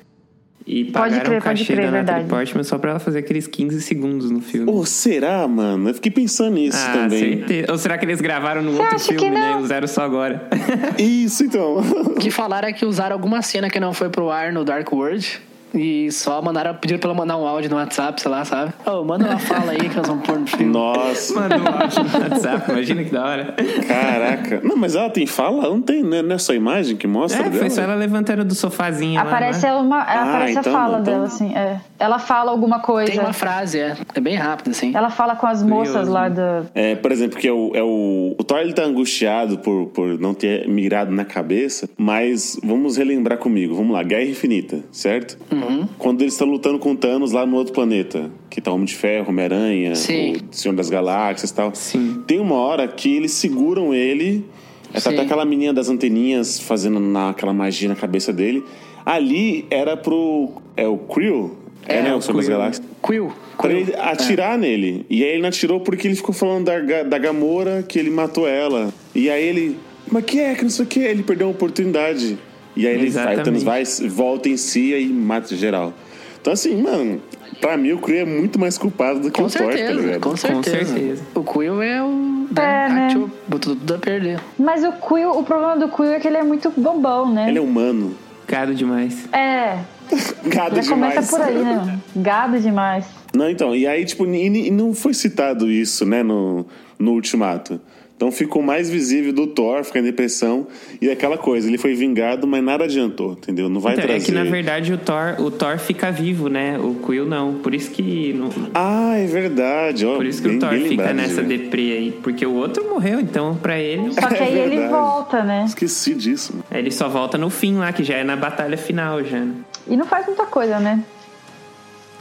[0.67, 2.29] E Pode pagaram crer, o cachê pode crer, da Natalie verdade.
[2.29, 4.71] Portman só pra ela fazer aqueles 15 segundos no filme.
[4.71, 5.89] Ou será, mano?
[5.89, 7.37] Eu fiquei pensando nisso ah, também.
[7.37, 7.71] certeza.
[7.71, 9.51] Ou será que eles gravaram no Você outro filme, né?
[9.51, 10.49] E usaram só agora?
[10.97, 11.77] Isso, então.
[11.77, 14.91] O que falaram é que usaram alguma cena que não foi pro ar no Dark
[14.91, 15.39] World.
[15.75, 18.73] E só mandaram, pediram pra ela mandar um áudio no WhatsApp, sei lá, sabe?
[18.85, 20.65] Ô, manda uma fala aí que nós vamos pôr no filme.
[20.71, 23.55] Nossa, Manda um áudio no WhatsApp, imagina que da hora.
[23.87, 24.61] caraca.
[24.63, 25.63] Não, mas ela tem fala?
[25.69, 26.21] Não tem, né?
[26.21, 27.59] Não é só imagem que mostra É, dela?
[27.59, 29.69] foi só ela levantando do sofazinho lá, Aparece, né?
[29.69, 31.53] ela uma, aparece então, a fala então- dela, assim.
[31.55, 31.79] É.
[31.97, 33.11] Ela fala alguma coisa.
[33.11, 33.95] Tem uma frase, é.
[34.13, 34.91] É bem rápido, assim.
[34.93, 36.11] Ela fala com as moças Curioso.
[36.11, 36.65] lá da.
[36.73, 40.19] É, por exemplo, que é o, é o, o Thor ele tá angustiado por, por
[40.19, 43.75] não ter mirado na cabeça, mas vamos relembrar comigo.
[43.75, 45.37] Vamos lá, Guerra Infinita, certo?
[45.51, 45.87] Uhum.
[45.97, 49.29] Quando eles estão lutando com Thanos lá no outro planeta, que tá Homem de Ferro,
[49.29, 51.73] Homem-Aranha, Senhor das Galáxias e tal.
[51.73, 52.23] Sim.
[52.27, 54.45] Tem uma hora que eles seguram ele,
[54.93, 58.63] é, tá até aquela menina das anteninhas fazendo na, aquela magia na cabeça dele.
[59.05, 60.51] Ali era pro.
[60.75, 61.64] É o Krill?
[61.87, 62.13] É, É, né?
[62.13, 62.57] o O Senhor das Quill.
[62.57, 62.87] Galáxias.
[63.03, 63.33] Quill.
[63.57, 63.79] Pra Quill.
[63.79, 65.05] ele atirar nele.
[65.09, 68.47] E aí ele não atirou porque ele ficou falando da, da Gamora que ele matou
[68.47, 68.93] ela.
[69.13, 69.79] E aí ele.
[70.11, 70.53] Mas que é?
[70.55, 70.99] Que não sei o que.
[70.99, 72.37] Ele perdeu a oportunidade.
[72.75, 75.93] E aí ele vai, Thanos vai, volta em si e mata geral.
[76.41, 77.21] Então assim, mano,
[77.61, 80.01] pra mim o Kree é muito mais culpado do que Com o Thor, tá certeza,
[80.01, 80.19] ligado?
[80.21, 80.85] com certeza.
[80.93, 81.23] certeza.
[81.33, 82.47] O Quill é o.
[82.57, 83.27] É, né?
[83.47, 84.39] Botou tudo a perder.
[84.59, 87.47] Mas o Quill, o problema do Quill é que ele é muito bobão, né?
[87.49, 88.13] Ele é humano.
[88.47, 89.27] Gado demais.
[89.33, 89.79] É,
[90.47, 91.29] Gado já começa demais.
[91.29, 91.99] por aí, né?
[92.15, 93.05] Gado demais.
[93.33, 96.65] Não, então, e aí, tipo, e, e não foi citado isso, né, no,
[96.97, 97.79] no Ultimato.
[98.17, 100.67] Então ficou mais visível do Thor ficar em depressão
[101.01, 103.67] e aquela coisa, ele foi vingado, mas nada adiantou, entendeu?
[103.67, 104.25] Não vai Então, é trazer.
[104.27, 106.79] que na verdade o Thor, o Thor fica vivo, né?
[106.79, 107.55] O Quill não.
[107.55, 108.31] Por isso que.
[108.31, 110.05] não- Ah, é verdade.
[110.05, 111.57] Ó, por isso que bem- o Thor fica lembrado, nessa gente.
[111.57, 112.11] deprê aí.
[112.23, 114.13] Porque o outro morreu, então pra ele.
[114.13, 114.93] Só que É aí ele verdade.
[114.93, 115.65] volta, né?
[115.67, 116.53] Esqueci disso.
[116.53, 116.63] mano.
[116.71, 119.45] Ele só volta no fim lá, que já é na batalha final já.
[119.87, 121.03] E não faz muita coisa, né?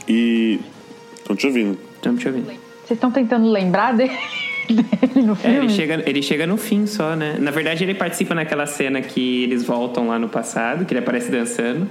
[0.07, 0.59] E.
[1.25, 1.77] Tô te ouvindo.
[2.01, 2.41] Deixa eu ver.
[2.41, 4.11] Vocês estão tentando lembrar dele,
[4.69, 5.57] dele no É, filme?
[5.57, 7.37] ele chega, ele chega no fim só, né?
[7.39, 11.31] Na verdade, ele participa naquela cena que eles voltam lá no passado, que ele aparece
[11.31, 11.87] dançando.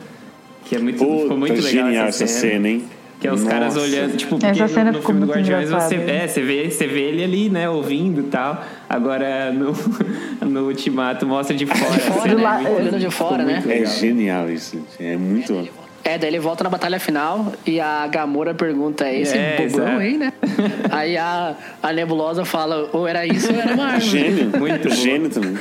[0.64, 2.84] Que é muito, ficou Puta, muito legal genial essa essa cena, hein?
[3.24, 3.86] Que é os caras Nossa.
[3.86, 6.86] olhando, tipo, porque Essa cena no, filme do muito Guardiões você, é, você, vê, você
[6.86, 8.62] vê ele ali, né, ouvindo e tal.
[8.86, 9.72] Agora no,
[10.46, 11.80] no Ultimato mostra de fora.
[11.80, 12.44] a Fora, cena, né?
[12.44, 13.62] é muito- Olhando de fora, né?
[13.66, 14.76] É genial isso.
[14.76, 15.02] gente.
[15.02, 15.66] É muito.
[16.04, 19.96] É, daí ele volta na batalha final e a Gamora pergunta: é esse É, bobão
[19.98, 20.32] aí, né?
[20.92, 24.00] aí a, a Nebulosa fala: ou era isso ou era uma arma.
[24.00, 24.50] Gênio.
[24.58, 24.90] Muito.
[24.90, 25.54] Gênio também.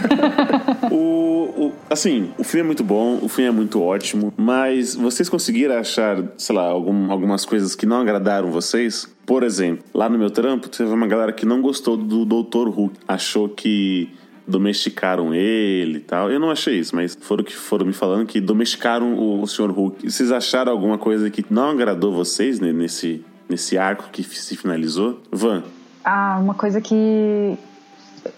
[0.91, 0.96] o,
[1.68, 5.78] o- assim, o filme é muito bom, o filme é muito ótimo, mas vocês conseguiram
[5.78, 9.08] achar, sei lá, algum- algumas coisas que não agradaram vocês?
[9.26, 12.68] Por exemplo, lá no meu trampo, teve uma galera que não gostou do Dr.
[12.68, 12.96] Hulk.
[13.08, 14.10] Achou que
[14.48, 16.32] domesticaram ele e tal.
[16.32, 19.72] Eu não achei isso, mas foram que foram me falando que domesticaram o, o Sr.
[19.72, 20.10] Hulk.
[20.10, 25.22] Vocês acharam alguma coisa que não agradou vocês né, nesse, nesse arco que se finalizou?
[25.32, 25.64] Van,
[26.04, 27.58] Ah, uma coisa que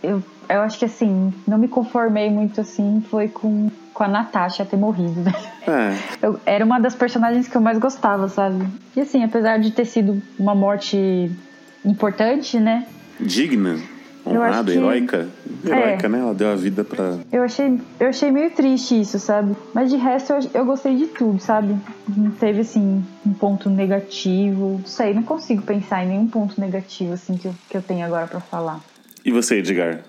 [0.04, 4.66] eu, eu acho que assim, não me conformei muito assim foi com, com a Natasha
[4.66, 5.34] ter morrido, né?
[5.68, 8.66] é, Eu, era uma das personagens que eu mais gostava, sabe?
[8.96, 11.32] E assim, apesar de ter sido uma morte
[11.84, 12.86] importante, né?
[13.20, 13.80] digna,
[14.30, 15.28] honrada, que- heróica.
[15.66, 15.68] É.
[15.70, 16.20] Heróica, né?
[16.20, 17.18] Ela deu a vida pra.
[17.32, 19.56] Eu achei, eu achei meio triste isso, sabe?
[19.74, 21.76] Mas de resto eu, eu gostei de tudo, sabe?
[22.16, 24.78] Não teve assim um ponto negativo.
[24.80, 28.06] Não sei, não consigo pensar em nenhum ponto negativo assim que eu, que eu tenho
[28.06, 28.80] agora pra falar.
[29.24, 30.00] E você, Edgar?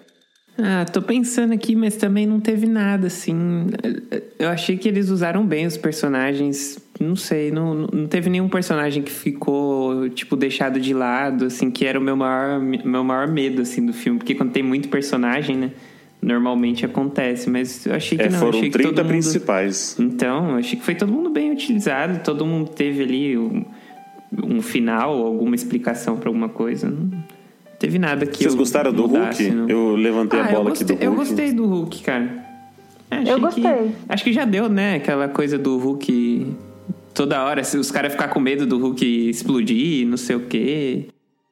[0.58, 3.66] Ah, tô pensando aqui, mas também não teve nada, assim.
[4.38, 6.78] Eu achei que eles usaram bem os personagens.
[6.98, 11.84] Não sei, não, não teve nenhum personagem que ficou, tipo, deixado de lado, assim, que
[11.84, 14.18] era o meu maior, meu maior medo, assim, do filme.
[14.18, 15.72] Porque quando tem muito personagem, né?
[16.22, 18.38] Normalmente acontece, mas eu achei que É, não.
[18.38, 19.08] foram achei que 30 todo mundo...
[19.08, 19.96] principais.
[20.00, 23.62] Então, eu achei que foi todo mundo bem utilizado, todo mundo teve ali um,
[24.42, 26.88] um final, alguma explicação pra alguma coisa.
[26.88, 27.35] Não
[27.78, 29.50] teve nada que Vocês eu gostaram do Hulk?
[29.50, 29.68] não.
[29.68, 31.04] Eu levantei Ah, a bola eu aqui gostei, do Hulk.
[31.04, 32.46] Eu gostei do Hulk, cara.
[33.10, 33.62] É, achei Eu gostei.
[33.62, 34.96] que- acho que já deu, né?
[34.96, 36.46] Aquela coisa do Hulk.
[37.14, 41.06] Toda hora, se os caras ficar com medo do Hulk explodir, não sei o quê.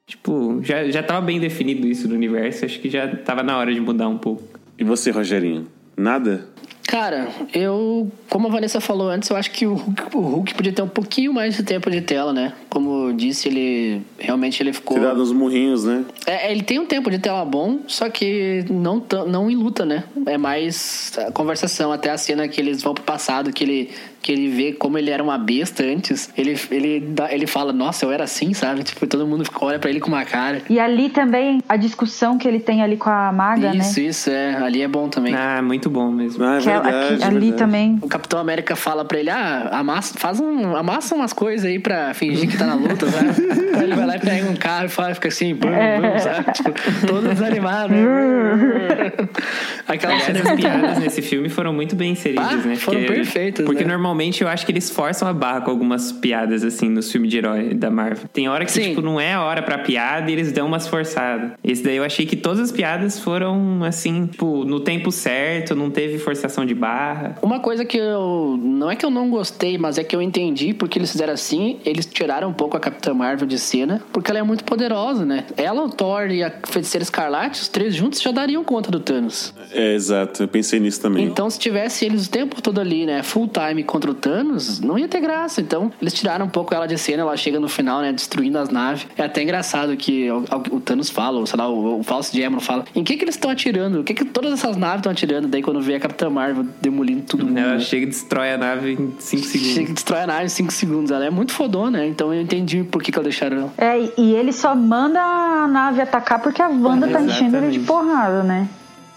[0.05, 2.65] Tipo, já, já tava bem definido isso no universo.
[2.65, 4.43] Acho que já tava na hora de mudar um pouco.
[4.77, 5.65] E você, Rogerinho?
[5.97, 6.47] Nada?
[6.87, 10.71] Cara, eu, como a Vanessa falou antes, eu acho que o Hulk, o Hulk podia
[10.71, 12.53] ter um pouquinho mais de tempo de tela, né?
[12.69, 14.97] Como eu disse, ele realmente ele ficou.
[14.97, 16.05] Ter dado uns murrinhos, né?
[16.27, 20.03] É, ele tem um tempo de tela bom, só que não, não em luta, né?
[20.25, 23.91] É mais conversação, até a cena que eles vão pro passado, que ele,
[24.25, 28.03] que ele vê como ele era uma besta antes, ele, ele, dá- ele fala, nossa,
[28.07, 28.81] eu era assim, sabe?
[28.81, 30.63] Tipo, todo mundo olha pra ele com uma cara.
[30.67, 34.07] E ali também, a discussão que ele tem ali com a maga, isso, né?
[34.07, 34.55] isso, é.
[34.55, 35.35] Ali é bom também.
[35.35, 36.43] Ah, muito bom mesmo.
[36.43, 36.87] Ah, é é- verdade.
[36.87, 37.53] aqui- é ali verdade.
[37.53, 37.99] também.
[38.01, 42.11] O Capitão América fala pra ele, ah, amassa, faz um, amassa umas coisas aí pra
[42.15, 43.29] fingir que tá na luta, sabe?
[43.77, 46.51] Aí ele vai lá e pega um carro e fala, fica assim, bum, bum, sabe?
[46.51, 46.71] Tipo,
[47.05, 47.93] todo desanimado.
[47.93, 48.03] né?
[49.87, 52.75] Aquela Aliás, é as piadas nesse filme foram muito bem inseridas, Ah, né?
[52.75, 53.91] foram perfeitas, Porque né?
[53.91, 57.37] normalmente eu acho que eles forçam a barra com algumas piadas, assim, nos filmes de
[57.37, 58.27] herói da Marvel.
[58.31, 58.89] Tem hora que, Sim.
[58.89, 61.51] tipo, não é a hora pra piada e eles dão umas forçadas.
[61.63, 65.89] Esse daí eu achei que todas as piadas foram, assim, tipo, no tempo certo, não
[65.89, 67.35] teve forçação de barra.
[67.41, 68.59] Uma coisa que eu.
[68.61, 71.79] Não é que eu não gostei, mas é que eu entendi porque eles fizeram assim.
[71.85, 75.45] Eles tiraram um pouco a Capitã Marvel de cena, porque ela é muito poderosa, né?
[75.57, 79.53] Ela, o Thor e a Feiticeira Escarlate, os três juntos já dariam conta do Thanos.
[79.71, 80.43] É, exato.
[80.43, 81.25] Eu pensei nisso também.
[81.25, 84.97] Então, se tivesse eles o tempo todo ali, né, full time contra o Thanos, não
[84.97, 85.61] ia ter graça.
[85.61, 88.69] Então, eles tiraram um pouco ela de cena, ela chega no final, né, destruindo as
[88.69, 89.07] naves.
[89.17, 92.59] É até engraçado que o, o Thanos fala, ou sei lá, o, o Falso Gemma
[92.59, 93.99] fala, em que que eles estão atirando?
[93.99, 95.47] O que que todas essas naves estão atirando?
[95.47, 97.57] Daí, quando vê a Capitã Marvel demolindo tudo mundo.
[97.57, 97.79] Ela né?
[97.79, 99.73] chega e destrói a nave em 5 segundos.
[99.73, 101.11] Chega e destrói a nave em 5 segundos.
[101.11, 102.07] Ela é muito fodona, né?
[102.07, 103.73] Então eu entendi por que, que ela deixaram ela.
[103.77, 107.79] É, e- ele só manda a nave atacar porque a Wanda tá enchendo ele de
[107.79, 108.67] porrada, né?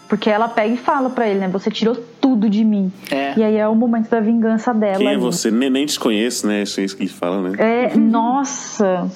[0.09, 1.47] Porque ela pega e fala pra ele, né?
[1.49, 2.91] Você tirou tudo de mim.
[3.11, 3.33] É.
[3.37, 4.97] E aí é o momento da vingança dela.
[4.97, 5.19] Quem é ali.
[5.19, 5.51] você?
[5.51, 6.63] Nem, nem te conheço, né?
[6.63, 7.55] Isso é isso que ele fala, né?
[7.59, 9.09] É, nossa.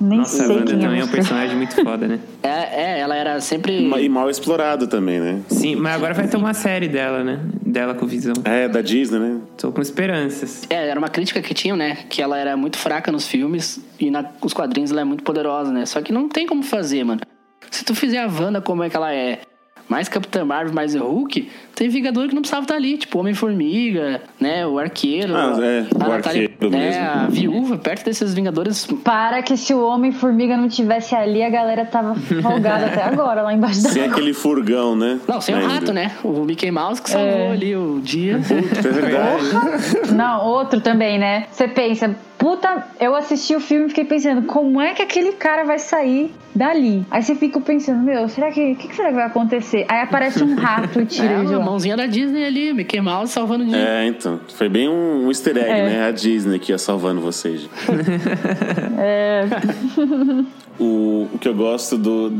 [0.00, 2.20] Nem Nossa, a sei Wanda quem também é é um personagem muito foda, né?
[2.40, 3.82] É, é, ela era sempre.
[3.82, 5.40] E mal explorado também, né?
[5.48, 7.40] Sim, mas agora vai ter uma série dela, né?
[7.66, 8.34] Dela com visão.
[8.44, 9.40] É, da Disney, né?
[9.56, 10.64] Tô com esperanças.
[10.70, 11.98] É, era uma crítica que tinham, né?
[12.08, 15.72] Que ela era muito fraca nos filmes e na, os quadrinhos ela é muito poderosa,
[15.72, 15.84] né?
[15.84, 17.20] Só que não tem como fazer, mano.
[17.68, 19.40] Se tu fizer a Wanda como é que ela é,
[19.88, 24.20] mais Capitã Marvel, mais o Hulk, tem Vingador que não precisava estar ali, tipo Homem-Formiga,
[24.40, 24.66] né?
[24.66, 25.34] O Arqueiro.
[25.34, 26.16] Ah, é, a o Natália-
[26.50, 27.04] Arqueiro É, mesmo.
[27.04, 28.86] a Viúva, perto desses Vingadores.
[29.04, 33.52] Para que se o Homem-Formiga não tivesse ali, a galera tava folgada até agora, lá
[33.54, 35.18] embaixo da Sem aquele furgão, né?
[35.26, 35.72] Não, sem o Ainda.
[35.74, 36.12] rato, né?
[36.24, 38.34] O Mickey Mouse que salvou ali o dia.
[38.34, 40.12] É verdade.
[40.14, 41.46] Não, outro também, né?
[41.50, 45.64] Você pensa, puta, eu assisti o filme e fiquei pensando, como é que aquele cara
[45.64, 47.04] vai sair dali?
[47.10, 48.72] Aí você fica pensando, meu, será que.
[48.72, 49.84] O que, que será que vai acontecer?
[49.88, 53.64] Aí aparece um rato e tira É, a mãozinha da Disney ali, Mickey Mouse salvando
[53.64, 53.76] o dia.
[53.76, 54.40] É, então.
[54.54, 55.82] Foi bem um, um easter egg, É.
[55.84, 56.04] né?
[56.06, 57.68] A Disney que ia salvando vocês.
[58.98, 59.44] É,
[60.80, 62.30] O, o que eu gosto do,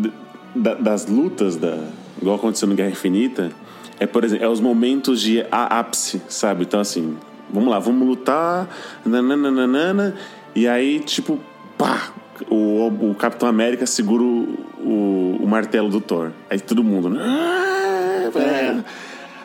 [0.55, 1.77] da- das lutas, da,
[2.23, 3.51] igual aconteceu no Guerra Infinita,
[3.99, 6.63] é, por exemplo, é os momentos de ápice, sabe?
[6.63, 7.17] Então, assim,
[7.53, 8.69] vamos lá, vamos lutar,
[9.05, 10.15] nananana,
[10.55, 11.39] e aí, tipo,
[11.77, 12.13] pá,
[12.51, 16.31] o, o Capitão América segura o, o, martelo do Thor.
[16.49, 17.21] Aí todo mundo, né?
[17.23, 18.85] "Ah, é."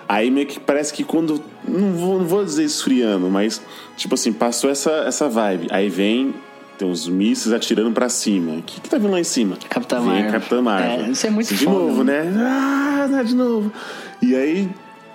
[0.08, 1.41] Aí meio que parece que quando.
[1.68, 3.62] Não vou, não vou dizer esfriando, mas,
[3.95, 5.68] tipo assim, passou essa, essa vibe.
[5.72, 6.34] Aí vem.
[6.78, 8.54] Tem uns mísseis atirando pra cima.
[8.54, 9.56] O que, que tá vindo lá em cima?
[9.70, 10.32] Capitã Vem Marvel.
[10.32, 11.06] Capitã Marvel.
[11.06, 12.34] É, isso é muito De foda, novo, né?
[12.36, 13.72] Ah, né, de novo.
[14.20, 14.68] E aí,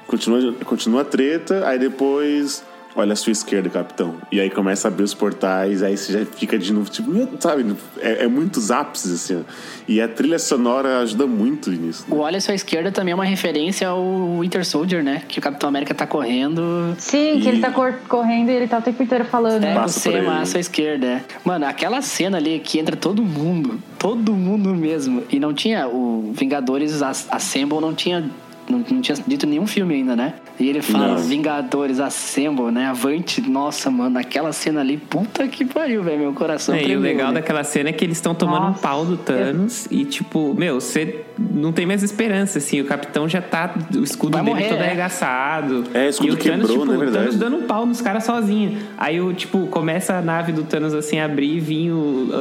[0.06, 1.66] continua, continua a treta.
[1.66, 2.62] Aí depois,
[2.96, 4.16] olha a sua esquerda, capitão.
[4.32, 5.82] E aí começa a abrir os portais.
[5.82, 7.74] Aí você já fica de novo, tipo, meu, sabe?
[8.00, 9.36] É, é muitos ápices, assim.
[9.36, 9.52] ó.
[9.86, 12.04] E a trilha sonora ajuda muito nisso.
[12.10, 15.22] O Olha Sua Esquerda também é uma referência ao Winter Soldier, né?
[15.28, 16.94] Que o Capitão América tá correndo.
[16.98, 19.64] sim, que ele E- tá cor- correndo e ele tá o tempo inteiro falando.
[19.64, 20.26] É, Passa você é ele.
[20.28, 21.06] à sua esquerda.
[21.06, 21.22] é.
[21.44, 25.22] Mano, aquela cena ali que entra todo mundo, todo mundo mesmo.
[25.30, 28.28] E não tinha o Vingadores As- Assemble, não tinha.
[28.68, 30.34] Não, não tinha dito nenhum filme ainda, né?
[30.60, 31.18] E ele fala Não.
[31.18, 32.86] Vingadores Assemble, né?
[32.86, 33.40] Avante.
[33.40, 36.18] Nossa, mano, aquela cena ali, puta que pariu, velho.
[36.18, 37.34] Meu coração É, e o tremeu, legal né?
[37.34, 38.78] daquela cena é que eles estão tomando Nossa.
[38.78, 42.80] um pau do Thanos e, tipo, meu, você não tem mais esperança, assim.
[42.80, 43.72] O capitão já tá.
[43.94, 44.86] O escudo Vai dele morrer, todo é.
[44.86, 45.84] arregaçado.
[45.94, 47.36] É, o escudo e o Thanos, quebrou, tipo, né, o Thanos verdade?
[47.36, 48.78] dando um pau nos caras sozinho.
[48.96, 51.92] Aí, o, tipo, começa a nave do Thanos, assim, a abrir e vir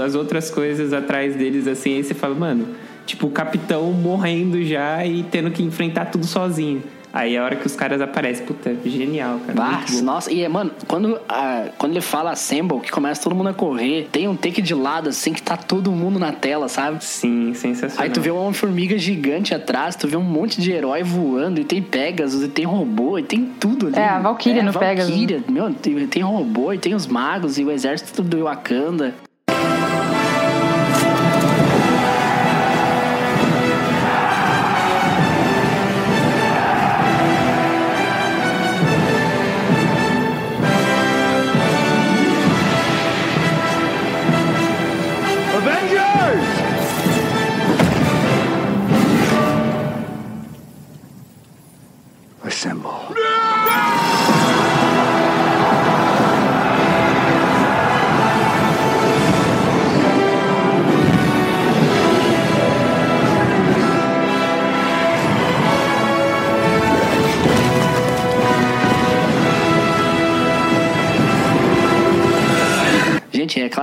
[0.04, 1.96] as outras coisas atrás deles, assim.
[1.98, 2.68] Aí você fala, mano,
[3.06, 6.82] tipo, o capitão morrendo já e tendo que enfrentar tudo sozinho.
[7.14, 9.86] Aí a hora que os caras aparecem, puta, genial, cara.
[9.90, 10.02] Bom.
[10.02, 14.08] nossa, e mano, quando, ah, quando ele fala Assemble, que começa todo mundo a correr,
[14.12, 17.04] tem um take de lado assim que tá todo mundo na tela, sabe?
[17.04, 18.04] Sim, sensacional.
[18.04, 21.64] Aí tu vê uma Homem-Formiga gigante atrás, tu vê um monte de herói voando, e
[21.64, 23.98] tem Pegasus, e tem robô, e tem tudo ali.
[23.98, 25.10] É, a Valkyria no Pegasus.
[25.10, 29.16] Valkyria, meu, tem, tem robô, e tem os magos, e o exército do Wakanda.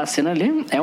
[0.07, 0.81] Cena ali é,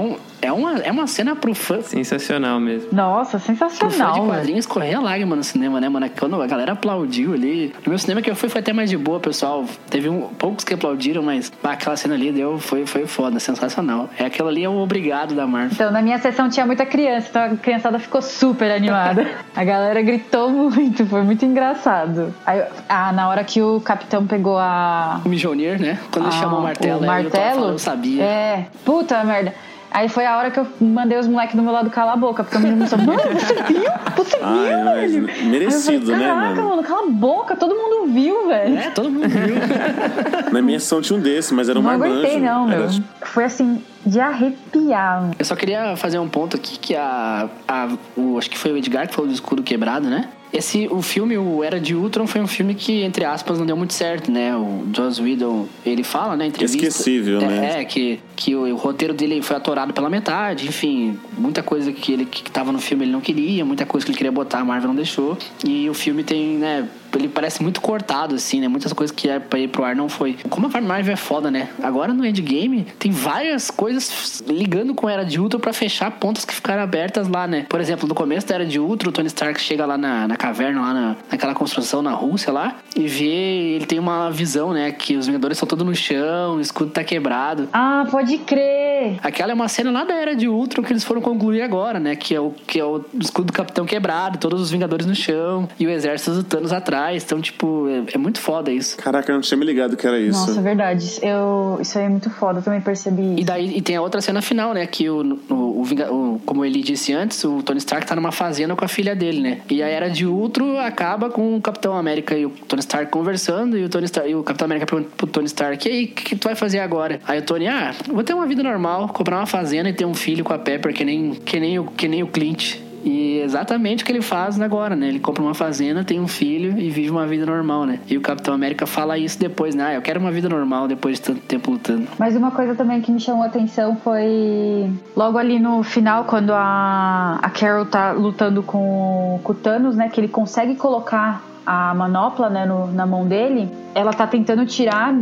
[0.91, 1.81] é, uma, é cena pro fã.
[1.81, 2.89] Sensacional mesmo.
[2.91, 4.13] Nossa, Pro fã sensacional.
[4.13, 6.09] de quadrinhos correr a lágrima no cinema, né, mano?
[6.17, 7.73] Quando a galera aplaudiu ali.
[7.85, 9.65] No meu cinema que eu fui foi até mais de boa, pessoal.
[9.89, 14.09] Teve um, poucos que aplaudiram, mas pá, aquela cena ali deu, foi, foi foda, sensacional.
[14.17, 15.71] É aquilo ali é o obrigado da Marvel.
[15.73, 19.25] Então, na minha sessão tinha muita criança, então a criançada ficou super animada.
[19.55, 22.33] A galera gritou muito, foi muito engraçado.
[22.45, 25.21] Aí, ah, na hora que o capitão pegou a.
[25.25, 25.99] O Mjolnir, né?
[26.11, 27.55] Quando ele Ah, chamou o martelo, o aí eu martelo?
[27.55, 28.23] falando, eu sabia.
[28.23, 29.53] É, puta merda.
[29.93, 32.43] Aí foi a hora que eu mandei os moleques do meu lado calar a boca,
[32.45, 33.83] porque o menino começou, mano, você viu?
[34.15, 35.49] Você viu, Ai, mas velho?
[35.49, 36.69] merecido, falei, né, Caraca, mano?
[36.69, 38.77] mano, cala a boca, todo mundo viu, velho.
[38.77, 39.55] É, todo mundo viu.
[40.51, 42.13] Na minha sessão tinha um desse, mas era um não marmanjo.
[42.19, 42.83] aguentei, não, meu.
[42.83, 42.91] Era,
[43.23, 45.31] Foi assim, de arrepiar.
[45.37, 48.77] Eu só queria fazer um ponto aqui que a, a o, acho que foi o
[48.77, 50.29] Edgar que falou do escudo quebrado, né?
[50.53, 53.77] Esse, o filme, o Era de Ultron, foi um filme que, entre aspas, não deu
[53.77, 54.55] muito certo, né?
[54.55, 56.85] O Joss Whedon, ele fala, né, entrevista...
[56.85, 57.81] Esquecível, é, né?
[57.81, 62.11] É, que, que o, o roteiro dele foi atorado pela metade, enfim, muita coisa que
[62.11, 64.65] ele que tava no filme ele não queria, muita coisa que ele queria botar, a
[64.65, 65.37] Marvel não deixou.
[65.65, 68.67] E o filme tem, né, ele parece muito cortado, assim, né?
[68.67, 70.37] Muitas coisas que é pra ir pro ar não foi.
[70.49, 71.69] Como a Marvel é foda, né?
[71.81, 76.45] Agora no Endgame tem várias coisas ligando com a Era de Ultron pra fechar pontas
[76.45, 77.65] que ficaram abertas lá, né?
[77.69, 80.35] Por exemplo, no começo da Era de Ultron, o Tony Stark chega lá na, na
[80.35, 84.91] caverna, lá na, naquela construção na Rússia lá, e vê, ele tem uma visão, né?
[84.91, 87.67] Que os Vingadores estão todos no chão, o escudo tá quebrado.
[87.73, 89.19] Ah, pode crer.
[89.21, 92.15] Aquela é uma cena lá da Era de Ultron que eles foram concluir agora, né?
[92.15, 95.67] Que é o, que é o escudo do Capitão quebrado, todos os Vingadores no chão
[95.79, 97.00] e o exército do Thanos atrás.
[97.09, 98.97] Então, tipo, é, é muito foda isso.
[98.97, 100.39] Caraca, eu não tinha me ligado que era isso.
[100.39, 101.19] Nossa, verdade.
[101.21, 103.45] Eu, isso aí é muito foda, eu também percebi E isso.
[103.45, 104.85] daí e tem a outra cena final, né?
[104.85, 108.85] Que o, o, o, como ele disse antes, o Tony Stark tá numa fazenda com
[108.85, 109.61] a filha dele, né?
[109.69, 113.77] E a era de Ultron acaba com o Capitão América e o Tony Stark conversando
[113.77, 116.07] e o Tony Stark, e o Capitão América pergunta pro Tony Stark: "E aí, o
[116.09, 119.07] que, que tu vai fazer agora?" Aí o Tony: "Ah, vou ter uma vida normal,
[119.09, 121.85] comprar uma fazenda e ter um filho com a Pepper que nem que nem o
[121.85, 125.07] que nem o Clint." E exatamente o que ele faz agora, né?
[125.07, 127.99] Ele compra uma fazenda, tem um filho e vive uma vida normal, né?
[128.07, 129.85] E o Capitão América fala isso depois, né?
[129.87, 132.07] Ah, eu quero uma vida normal depois de tanto tempo lutando.
[132.17, 136.51] Mas uma coisa também que me chamou a atenção foi logo ali no final, quando
[136.51, 140.09] a, a Carol tá lutando com, com o Thanos, né?
[140.09, 143.69] Que ele consegue colocar a manopla né, no- na mão dele.
[143.93, 145.13] Ela tá tentando tirar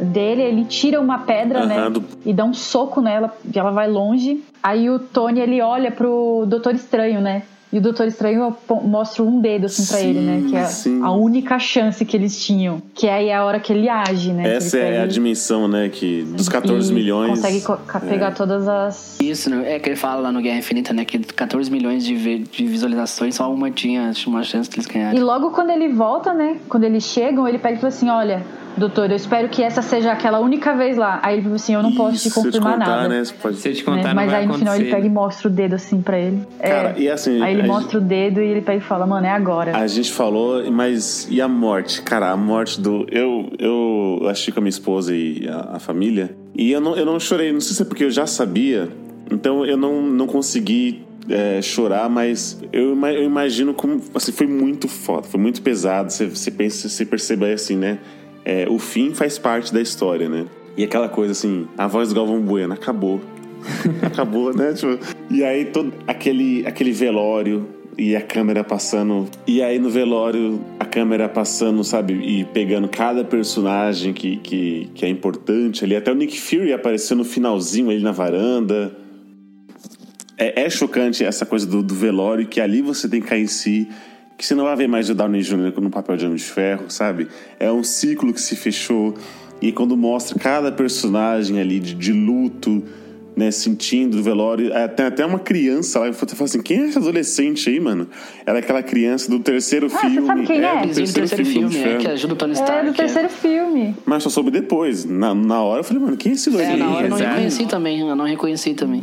[0.00, 1.78] dele, ele tira uma pedra, né?
[1.78, 4.42] Aham, do- E dá um soco nela, e ela vai longe.
[4.62, 7.42] Aí o Tony, ele olha pro Doutor Estranho, né?
[7.72, 10.44] E o Doutor Estranho mostra um dedo assim pra Sim, ele, né?
[10.48, 11.02] Que é sim.
[11.02, 12.80] a única chance que eles tinham.
[12.94, 14.54] Que aí é a hora que ele age, né?
[14.54, 15.88] Essa é a e- dimensão, né?
[15.88, 17.30] Que dos 14 e milhões.
[17.30, 18.30] Consegue co- ca- pegar É.
[18.30, 19.20] todas as.
[19.20, 19.74] Isso, né?
[19.74, 21.04] é que ele fala lá no Guerra Infinita, né?
[21.04, 25.20] Que 14 milhões de, de visualizações, só uma tinha uma chance de eles E ganharem.
[25.20, 26.58] logo quando ele volta, né?
[26.68, 28.46] Quando eles chegam, ele pega e fala assim: Olha,
[28.76, 31.18] doutor, eu espero que essa seja aquela única vez lá.
[31.22, 33.08] Aí ele fala assim: Eu não posso te Isso, eu confirmar contar, nada.
[33.08, 33.24] né?
[33.24, 33.84] você pode- Se eu te né?
[33.84, 36.18] contar, não Mas vai aí no final ele pega e mostra o dedo assim pra
[36.18, 36.42] ele.
[36.58, 36.68] É.
[36.68, 39.30] Cara, e assim, aí ele mostra o dedo e ele pega e fala: Mano, é
[39.30, 39.76] agora.
[39.76, 42.02] A gente falou, mas e a morte?
[42.02, 43.06] Cara, a morte do.
[43.10, 46.36] Eu, eu assisti com a minha esposa e a, a família.
[46.54, 48.88] E eu não, eu não chorei, não sei se é porque eu já sabia.
[49.30, 54.00] Então eu não, não consegui é, chorar, mas eu, eu imagino como.
[54.14, 56.12] Assim, foi muito foda, foi muito pesado.
[56.12, 57.98] Você, você pensa, você percebe assim, né?
[58.46, 60.46] É, o fim faz parte da história, né?
[60.76, 63.20] E aquela coisa assim, a voz do Galvão Bueno acabou.
[64.00, 64.72] Acabou, né?
[64.72, 64.96] Tipo,
[65.28, 67.66] e aí todo aquele, aquele velório
[67.98, 69.26] e a câmera passando.
[69.48, 72.14] E aí no velório a câmera passando, sabe?
[72.14, 75.96] E pegando cada personagem que, que, que é importante ali.
[75.96, 78.96] Até o Nick Fury apareceu no finalzinho ali na varanda.
[80.38, 83.48] É, é chocante essa coisa do, do velório, que ali você tem que cair em
[83.48, 83.88] si.
[84.36, 85.80] Que você não vai ver mais o Downey Jr.
[85.80, 87.28] no papel de Homem de Ferro, sabe?
[87.58, 89.14] É um ciclo que se fechou.
[89.62, 92.82] E quando mostra cada personagem ali de, de luto,
[93.34, 94.70] né, sentindo o velório.
[94.74, 98.08] É, Tem até uma criança lá, você fala assim, quem é esse adolescente aí, mano?
[98.44, 100.26] Ela é aquela criança do terceiro você filme.
[100.26, 100.80] sabe quem é?
[100.82, 102.86] do Vizinho do terceiro do filme, de é, que ajuda o Tony É, Stark.
[102.86, 103.96] do terceiro filme.
[104.04, 105.04] Mas só soube depois.
[105.06, 106.76] Na, na hora eu falei, mano, quem é esse É, doido?
[106.78, 109.02] na hora eu não reconheci também, eu não reconheci também.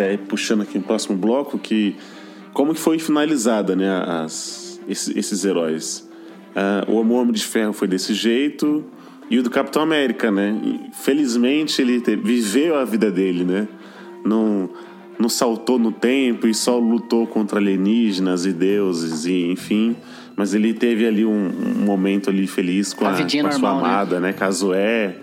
[0.00, 1.94] Até puxando aqui o próximo bloco, que
[2.52, 3.88] como que foi finalizada, né,
[4.24, 6.08] as, esses, esses heróis.
[6.56, 8.84] Ah, o Homem de Ferro foi desse jeito,
[9.30, 10.90] e o do Capitão América, né?
[10.92, 13.68] Felizmente ele viveu a vida dele, né?
[14.24, 14.68] Não,
[15.18, 19.94] não saltou no tempo e só lutou contra alienígenas e deuses, e enfim.
[20.34, 23.42] Mas ele teve ali um, um momento ali feliz com A a, com a sua
[23.42, 23.88] normal, né?
[23.88, 24.32] amada, né?
[24.32, 25.14] Caso é.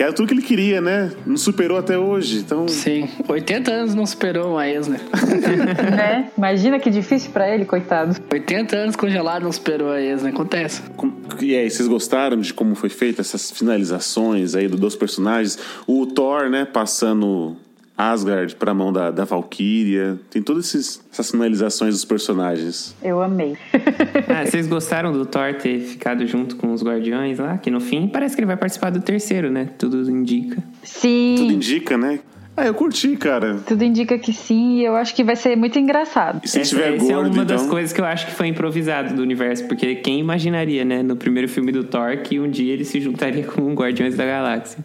[0.00, 1.12] Que era tudo que ele queria, né?
[1.26, 2.38] Não superou até hoje.
[2.38, 2.66] Então.
[2.66, 4.98] Sim, 80 anos não superou uma ex, né?
[5.94, 6.30] né?
[6.38, 8.16] Imagina que difícil pra ele, coitado.
[8.32, 10.30] 80 anos congelado não superou a ex, né?
[10.30, 10.80] Acontece.
[10.96, 15.58] com- E aí, vocês gostaram de como foi feita essas finalizações aí do- dos personagens?
[15.86, 17.54] O Thor, né, passando
[18.00, 20.18] Asgard pra mão da, da Valkyria.
[20.30, 22.94] Tem todas esses- essas finalizações dos personagens.
[23.02, 23.56] Eu amei.
[24.28, 27.58] Ah, vocês gostaram do Thor ter ficado junto com os Guardiões lá?
[27.58, 29.68] Que no fim parece que ele vai participar do terceiro, né?
[29.78, 30.62] Tudo indica.
[30.84, 31.34] Sim.
[31.38, 32.20] Tudo indica, né?
[32.56, 33.58] Ah, eu curti, cara.
[33.66, 36.40] Tudo indica que sim, e eu acho que vai ser muito engraçado.
[36.44, 37.70] E se Essa, tiver essa é gordo, uma das então...
[37.72, 41.48] coisas que eu acho que foi improvisado do universo, porque quem imaginaria, né, no primeiro
[41.48, 44.84] filme do Thor, que um dia ele se juntaria com o Guardiões da Galáxia.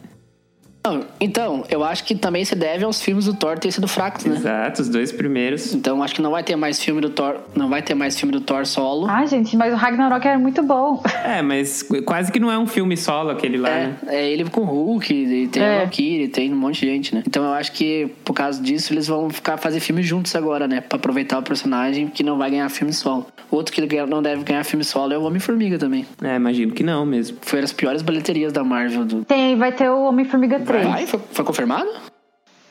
[1.19, 4.35] Então, eu acho que também se deve aos filmes do Thor terem sido fracos, né?
[4.35, 5.73] Exato, os dois primeiros.
[5.73, 8.31] Então acho que não vai ter mais filme do Thor, não vai ter mais filme
[8.31, 9.07] do Thor solo.
[9.09, 11.01] Ai, gente, mas o Ragnarok era muito bom.
[11.25, 13.95] É, mas quase que não é um filme solo aquele lá, É, né?
[14.07, 15.77] é ele com o Hulk, e tem É.
[15.77, 17.23] a Valkyrie, tem um monte de gente, né?
[17.27, 20.81] Então eu acho que por causa disso eles vão ficar fazer filmes juntos agora, né?
[20.81, 23.25] Pra aproveitar o personagem que não vai ganhar filme solo.
[23.49, 26.05] Outro que não deve ganhar filme solo é o Homem-Formiga também.
[26.21, 27.37] É, imagino que não mesmo.
[27.41, 29.05] Foi as piores bilheterias da Marvel.
[29.05, 29.23] Do...
[29.25, 30.74] Tem, vai ter o Homem-Formiga 3.
[30.83, 31.07] Vai?
[31.07, 31.89] Foi, foi confirmado?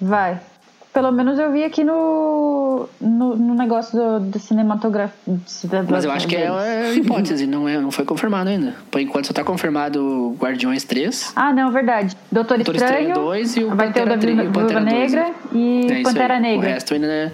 [0.00, 0.40] Vai.
[0.94, 5.18] Pelo menos eu vi aqui no, no, no negócio do, do cinematografia.
[5.90, 8.76] Mas eu acho que é, é hipótese, não, é, não foi confirmado ainda.
[8.92, 11.32] Por enquanto só tá confirmado Guardiões 3.
[11.34, 12.16] Ah, não, verdade.
[12.30, 14.92] Doutor, Doutor Estranho, Estranho 2 e o vai ter o Pantera da Viúva Pantera 2,
[14.92, 16.40] Negra e É Pantera aí.
[16.40, 16.68] Negra.
[16.68, 17.32] O resto ainda é.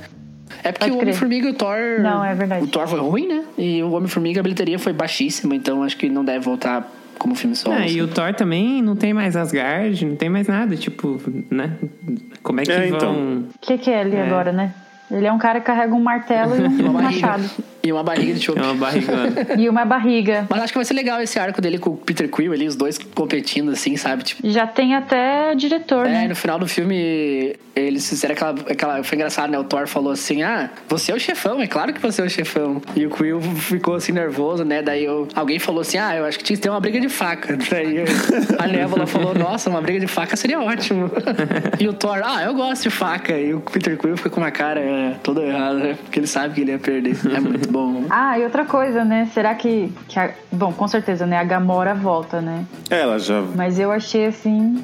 [0.62, 0.98] É porque o.
[0.98, 1.76] Homem-Formiga e o Thor.
[2.00, 2.64] Não, é verdade.
[2.64, 3.44] O Thor foi ruim, né?
[3.58, 6.90] E o Homem-Formiga, a bilheteria foi baixíssima, então acho que não deve voltar
[7.20, 7.76] como filme solo.
[7.76, 7.96] Ah, assim.
[7.98, 11.76] e o Thor também não tem mais Asgard, não tem mais nada, tipo, né?
[12.42, 12.96] Como é que É, vão.
[12.96, 13.14] então.
[13.54, 14.26] O que, que é ele É.
[14.26, 14.72] agora, né?
[15.10, 17.44] Ele é um cara que carrega um martelo e um machado.
[17.82, 18.58] E uma barriga de chope.
[18.58, 19.30] É uma barrigona.
[19.58, 20.46] E uma barriga.
[20.48, 22.76] Mas acho que vai ser legal esse arco dele com o Peter Quill ali, os
[22.76, 24.22] dois competindo, assim, sabe?
[24.22, 26.28] Tipo, Já tem até diretor, É, né?
[26.28, 29.02] no final do filme, eles fizeram aquela, aquela.
[29.02, 29.58] Foi engraçado, né?
[29.58, 32.28] O Thor falou assim: Ah, você é o chefão, é claro que você é o
[32.30, 32.82] chefão.
[32.94, 34.82] E o Quill ficou assim nervoso, né?
[34.82, 37.08] Daí eu- alguém falou assim: Ah, eu acho que tinha que ter uma briga de
[37.08, 37.56] faca.
[37.70, 38.04] Daí
[38.58, 41.10] a Névola falou: Nossa, uma briga de faca seria ótimo.
[41.80, 43.36] e o Thor, ah, eu gosto de faca.
[43.38, 45.96] E o Peter Quill fica com uma cara é, toda errada, né?
[46.02, 47.16] Porque ele sabe que ele ia perder.
[47.34, 48.04] É muito bom.
[48.10, 49.28] Ah, e outra coisa, né?
[49.32, 49.92] Será que.
[50.08, 51.38] que a- Bom, com certeza, né?
[51.38, 52.64] A Gamora volta, né?
[52.90, 53.40] Ela já.
[53.54, 54.82] Mas eu achei assim.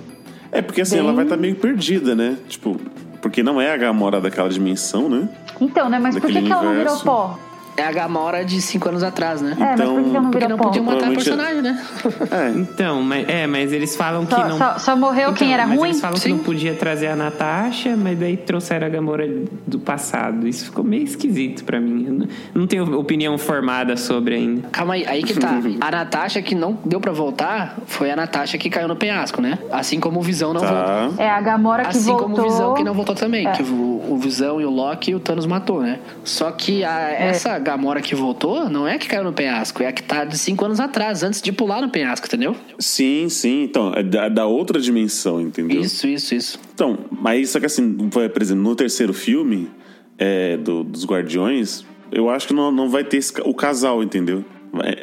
[0.52, 2.36] É porque assim, Bem- ela vai estar meio perdida, né?
[2.48, 2.80] Tipo,
[3.20, 5.28] porque não é a Gamora daquela dimensão, né?
[5.60, 5.98] Então, né?
[5.98, 7.38] Mas por que, Daquele que ela não virou pó?
[7.76, 9.54] É a Gamora de cinco anos atrás, né?
[9.58, 10.64] É, mas por que que não Porque virou não pó?
[10.64, 11.82] podiam matar o Provavelmente- personagem, né?
[12.30, 12.46] É.
[12.76, 14.58] Então, mas, é, mas eles falam que Só, não.
[14.58, 15.88] só, só morreu quem Então, era mas ruim?
[15.90, 16.22] Eles falam Sim.
[16.22, 19.26] que não podia trazer a Natasha, mas daí trouxeram a Gamora
[19.66, 20.46] do passado.
[20.48, 22.04] Isso ficou meio esquisito pra mim.
[22.06, 24.68] Eu não, não tenho opinião formada sobre ainda.
[24.68, 25.60] Calma aí, aí que tá.
[25.80, 29.58] A Natasha que não deu pra voltar foi a Natasha que caiu no penhasco, né?
[29.70, 30.76] Assim como o Visão não voltou.
[30.76, 31.10] Tá.
[31.18, 32.28] É a Gamora que Assim voltou.
[32.30, 33.46] como o Visão que não voltou também.
[33.46, 33.52] É.
[33.52, 35.98] Que o, o Visão e o Loki o Thanos matou, né?
[36.24, 37.28] Só que a- É.
[37.28, 40.38] essa Gamora que voltou não é que caiu no penhasco, é a que tá de
[40.38, 42.54] cinco anos atrás, antes de pular no penhasco, entendeu?
[42.78, 43.62] Sim, sim.
[43.64, 45.80] Então, é da, da outra dimensão, entendeu?
[45.80, 46.58] Isso, isso, isso.
[46.72, 49.68] Então, mas só que assim, por exemplo, no terceiro filme
[50.16, 54.44] é, do- dos Guardiões, eu acho que não, não vai ter esse o casal, entendeu?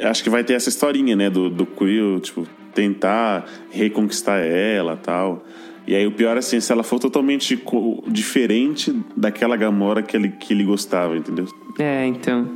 [0.03, 5.43] Acho que vai ter essa historinha, né, do, do Quill, tipo, tentar reconquistar ela tal.
[5.85, 10.29] E aí o pior, assim, se ela for totalmente co- diferente daquela Gamora que ele,
[10.29, 11.45] que ele gostava, entendeu?
[11.77, 12.47] É, então.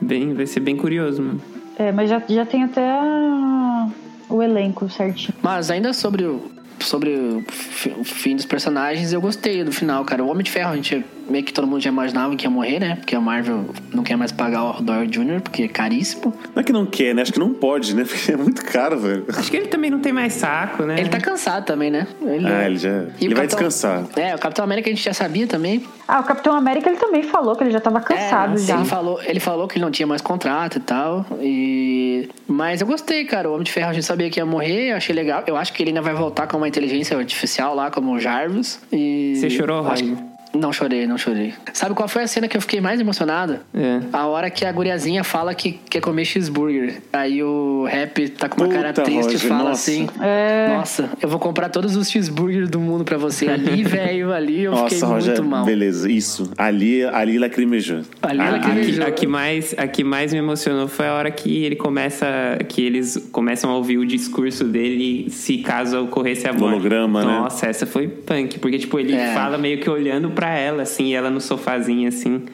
[0.00, 1.40] Bem, vai ser bem curioso, mano.
[1.78, 3.88] É, mas já, já tem até a-
[4.28, 5.34] o elenco certinho.
[5.42, 6.40] Mas ainda sobre o,
[6.78, 10.24] sobre o, fi- o fim dos personagens, eu gostei do final, cara.
[10.24, 12.78] O Homem de Ferro, a gente meio que todo mundo já imaginava que ia morrer,
[12.80, 12.96] né?
[12.96, 16.34] Porque a Marvel não quer mais pagar o Doyle Jr., porque é caríssimo.
[16.54, 17.22] Não é que não quer, né?
[17.22, 18.04] Acho que não pode, né?
[18.10, 19.24] Porque é muito caro, velho.
[19.36, 20.98] Acho que ele também não tem mais saco, né?
[20.98, 22.06] Ele tá cansado também, né?
[22.22, 22.88] Ele, Ah, ele já.
[23.20, 24.04] E Ele vai Capitão- descansar.
[24.16, 25.84] É, o Capitão América a gente já sabia também.
[26.08, 28.76] Ah, o Capitão América ele também falou que ele já tava cansado É, já.
[28.76, 31.24] Ele falou, ele falou que ele não tinha mais contrato e tal.
[31.40, 32.28] E...
[32.48, 33.48] Mas eu gostei, cara.
[33.48, 35.42] O Homem de Ferro a gente sabia que ia morrer, eu achei legal.
[35.46, 38.80] Eu acho que ele ainda vai voltar com uma inteligência artificial lá, como o Jarvis.
[38.92, 39.34] E...
[39.36, 40.16] Você chorou, Roger?
[40.54, 41.54] Não chorei, não chorei.
[41.72, 43.58] Sabe qual foi a cena que eu fiquei mais emocionado?
[43.72, 44.00] É.
[44.12, 47.00] A hora que a guriazinha fala que quer comer cheeseburger.
[47.12, 49.90] Aí o rap tá com uma cara Puta, triste e fala nossa.
[49.90, 50.68] assim: É.
[50.76, 53.48] Nossa, eu vou comprar todos os cheeseburgers do mundo pra você.
[53.48, 55.64] Ali, velho, ali eu fiquei Nossa, muito Roger, mal.
[55.64, 56.50] beleza, isso.
[56.58, 58.00] Ali, ali lacrimejou.
[58.20, 59.02] Ali Ah, lacrimejou.
[59.02, 61.76] A que, a que mais, a que mais me emocionou foi a hora que ele
[61.76, 62.26] começa.
[62.68, 66.74] que eles começam a ouvir o discurso dele se caso ocorresse a morte.
[66.74, 67.38] Holograma, né?
[67.40, 69.32] Nossa, essa foi punk, porque, tipo, ele É.
[69.34, 72.46] fala meio que olhando pra ela, assim, e ela no sofazinho, assim.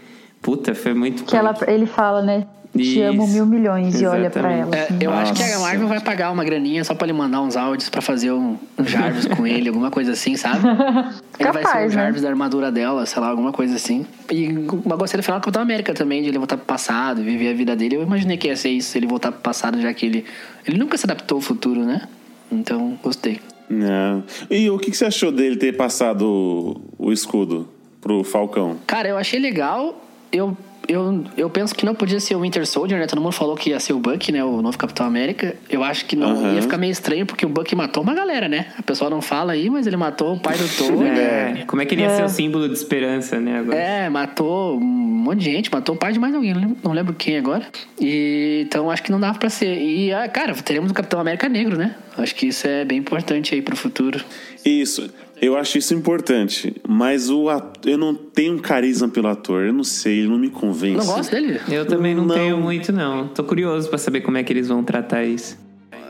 [0.43, 2.47] Puta, foi muito Que ela, ele fala, né?
[2.76, 3.32] Te amo Isso.
[3.32, 4.74] mil milhões e olha pra Exatamente.
[4.74, 4.76] ela.
[4.76, 4.99] É, assim.
[5.01, 5.59] eu acho que a Nossa.
[5.61, 8.84] Marvel vai pagar uma graninha só pra ele mandar uns áudios pra fazer um, um
[8.84, 10.61] Jarvis com ele, alguma coisa assim, sabe?
[11.39, 12.03] Ele vai ser o Capaz, né?
[12.03, 14.07] Jarvis da armadura dela, sei lá, alguma coisa assim.
[14.30, 17.55] E uma gostei do final Capitão América também, de ele voltar pro passado, viver a
[17.55, 17.97] vida dele.
[17.97, 20.24] Eu imaginei que ia ser isso, ele voltar pro passado, já que ele.
[20.66, 22.03] Ele nunca se adaptou ao futuro, né?
[22.51, 23.41] Então, gostei.
[23.70, 24.22] É.
[24.51, 26.22] E o que, que você achou dele ter passado
[26.99, 27.68] o, o escudo
[28.07, 28.76] pro Falcão?
[28.86, 30.00] Cara, eu achei legal.
[30.32, 30.57] Eu,
[30.88, 33.07] eu, eu penso que não podia ser o Winter Soldier, né?
[33.07, 34.44] Todo mundo falou que ia ser o Bucky, né?
[34.44, 35.57] O novo Capitão América.
[35.68, 36.54] Eu acho que não Aham.
[36.54, 38.66] ia ficar meio estranho, porque o Bucky matou uma galera, né?
[38.78, 41.02] A pessoa não fala aí, mas ele matou o pai do Thor.
[41.07, 42.11] É, como é que ele ia É.
[42.16, 43.59] ser o símbolo de esperança, né?
[43.59, 43.76] Agora?
[43.76, 46.92] É, matou um monte de gente, matou o pai de mais alguém, não lembro, não
[46.92, 47.66] lembro quem agora.
[48.00, 49.76] E, então acho que não dava pra ser.
[49.76, 51.96] E, ah, cara, teremos o Capitão América Negro, né?
[52.19, 54.23] Acho que isso é bem importante aí pro futuro.
[54.64, 55.09] Isso,
[55.41, 56.75] eu acho isso importante.
[56.89, 59.64] Mas o ator, eu não tenho um carisma pelo ator.
[59.64, 60.97] Eu não sei, ele não me convence.
[60.97, 61.61] Não gosto dele?
[61.71, 62.35] Eu também não, Não.
[62.35, 63.29] tenho muito, não.
[63.29, 65.59] Tô curioso pra saber como é que eles vão tratar isso.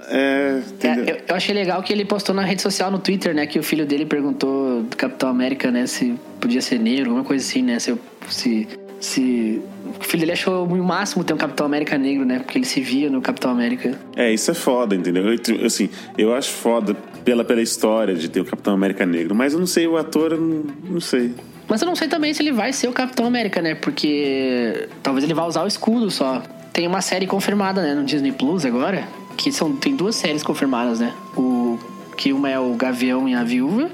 [0.08, 3.44] É, É, eu, eu achei legal que ele postou na rede social, no Twitter, né?
[3.46, 5.84] Que o filho dele perguntou do Capitão América, né?
[5.86, 7.78] Se podia ser negro, alguma coisa assim, né?
[7.80, 7.98] Se, eu-
[8.28, 8.68] se,
[9.00, 9.62] se...
[10.00, 12.38] O filho dele achou o máximo ter um Capitão América negro, né?
[12.38, 13.98] Porque ele se via no Capitão América.
[14.14, 15.24] É, isso é foda, entendeu?
[15.24, 15.88] Eu, assim,
[16.18, 16.94] eu acho foda
[17.24, 20.32] pela, pela história de ter o Capitão América Negro, mas eu não sei, o ator,
[20.32, 21.34] eu não, não sei.
[21.68, 23.74] Mas eu não sei também se ele vai ser o Capitão América, né?
[23.74, 26.42] Porque talvez ele vá usar o escudo só.
[26.72, 31.00] Tem uma série confirmada, né, no Disney Plus agora, que são tem duas séries confirmadas,
[31.00, 31.12] né?
[31.36, 31.78] O
[32.16, 33.90] que uma é o Gavião e a Viúva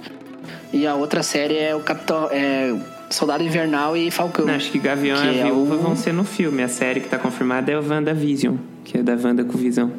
[0.72, 2.74] e a outra série é o Capitão é
[3.12, 4.46] Soldado Invernal e Falcão.
[4.46, 6.62] Não, acho que Gavião Que e a é Viúva o- vão ser no filme.
[6.62, 9.92] A série que tá confirmada é o WandaVision, que é da Wanda com Visão.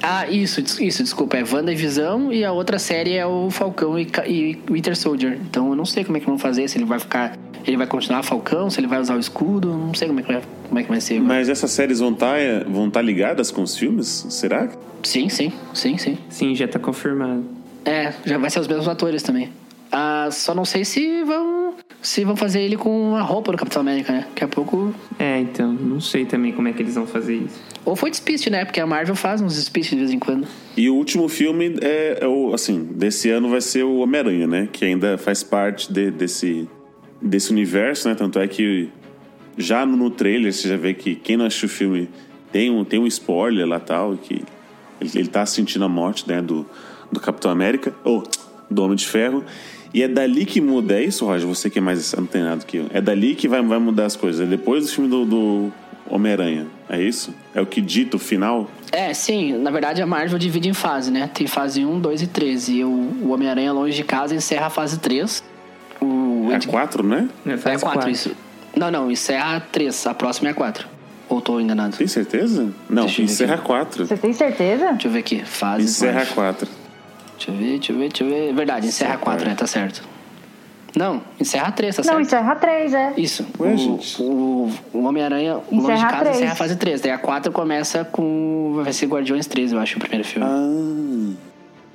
[0.00, 3.98] Ah, isso, isso, desculpa, é Wanda e Visão e a outra série é o Falcão
[3.98, 5.36] e, e Winter Soldier.
[5.48, 7.36] Então eu não sei como é que vão fazer, se ele vai ficar,
[7.66, 10.32] ele vai continuar Falcão, se ele vai usar o escudo, não sei como é que
[10.32, 11.14] vai, como é que vai ser.
[11.14, 11.28] agora.
[11.34, 12.36] Mas essas séries vão estar
[12.68, 14.24] vão tá ligadas com os filmes?
[14.30, 14.68] Será?
[15.02, 16.16] Sim, sim, sim, sim.
[16.28, 17.44] Sim, já tá confirmado.
[17.84, 19.50] É, já vai ser os mesmos atores também.
[19.90, 23.80] Ah, só não sei se vão se vão fazer ele com a roupa do Capitão
[23.82, 24.26] América, né?
[24.28, 24.94] Daqui a pouco.
[25.18, 27.60] É, então, não sei também como é que eles vão fazer isso.
[27.84, 28.64] Ou foi despiste, né?
[28.64, 30.46] Porque a Marvel faz uns despistes de vez em quando.
[30.76, 34.68] E o último filme é, é o, assim, desse ano vai ser o Homem-Aranha, né?
[34.70, 36.68] Que ainda faz parte de- desse,
[37.20, 38.14] desse universo, né?
[38.14, 38.90] Tanto é que
[39.56, 42.08] já no, trailer você já vê que quem não assistiu o filme
[42.52, 44.44] tem um, tem um spoiler lá tal, que
[45.00, 46.40] ele, ele tá sentindo a morte, né?
[46.40, 46.64] Do,
[47.10, 48.22] do Capitão América, ou
[48.70, 49.44] do Homem de Ferro.
[49.92, 51.46] E é dali que muda, é isso, Roger?
[51.48, 52.86] Você que é mais antenado que eu.
[52.92, 54.40] É dali que vai, vai mudar as coisas.
[54.40, 55.72] É depois do filme do, do
[56.10, 56.66] Homem-Aranha.
[56.88, 57.34] É isso?
[57.54, 58.70] É o que dita o final?
[58.92, 61.28] É, sim, na verdade a Marvel divide em fase, né?
[61.32, 62.68] Tem fase 1, 2 e 3.
[62.68, 65.42] E o, o Homem-Aranha Longe de Casa encerra a fase 3.
[66.00, 67.28] O É Ed- quatro, né?
[67.46, 68.10] É, é faz 4, quatro.
[68.10, 68.30] isso.
[68.76, 70.06] Não, não, encerra a 3.
[70.06, 70.86] A próxima é a 4.
[71.28, 71.96] Ou tô enganado?
[71.96, 72.68] Tem certeza?
[72.88, 73.64] Não, encerra aqui.
[73.64, 74.06] quatro.
[74.06, 74.92] Você tem certeza?
[74.92, 75.42] Deixa eu ver aqui.
[75.44, 76.34] Fase Encerra quatro.
[76.34, 76.68] quatro.
[77.38, 78.52] Deixa eu ver, deixa eu ver, deixa eu ver.
[78.52, 79.54] Verdade, encerra Encerra 4, né?
[79.54, 80.02] Tá certo.
[80.96, 82.20] Não, encerra 3, tá Não, certo.
[82.22, 83.12] encerra três, é.
[83.16, 83.46] Isso.
[83.60, 86.36] Ué, o, o, o Homem-Aranha, o Longe de Casa, três.
[86.36, 87.00] encerra a fase 3.
[87.00, 88.80] Daí a 4 começa com.
[88.82, 90.46] Vai ser Guardiões 3, eu acho, o primeiro filme.
[90.48, 91.48] Ah,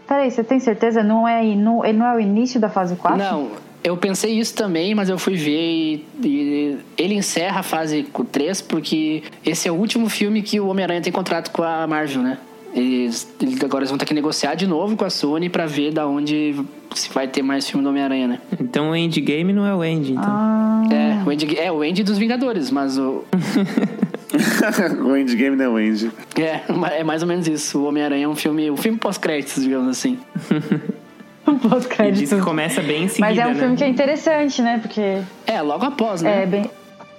[0.07, 1.03] Peraí, você tem certeza?
[1.03, 3.17] Não é, não, ele não é o início da fase 4?
[3.17, 3.51] Não,
[3.83, 8.61] eu pensei isso também, mas eu fui ver e, e ele encerra a fase 3
[8.61, 12.37] porque esse é o último filme que o Homem-Aranha tem contrato com a Marvel, né?
[12.76, 15.91] Eles, eles- agora eles vão ter que negociar de novo com a Sony pra ver
[15.91, 16.55] da onde
[16.95, 18.39] se vai ter mais filme do Homem-Aranha, né?
[18.59, 20.24] Então o Endgame não é o End, então.
[20.26, 23.24] Ah, É, o End, é o End dos Vingadores, mas o,
[25.05, 26.11] o Endgame não é o End.
[26.36, 26.61] É,
[26.99, 27.80] é mais ou menos isso.
[27.80, 30.17] O Homem-Aranha é um filme, um filme pós-créditos, digamos assim.
[31.47, 32.36] um E diz pós-crédito.
[32.36, 33.59] que começa bem em seguida, Mas é um né?
[33.59, 34.80] filme que é interessante, né?
[34.82, 36.43] Porque É, logo após, né?
[36.43, 36.69] é bem.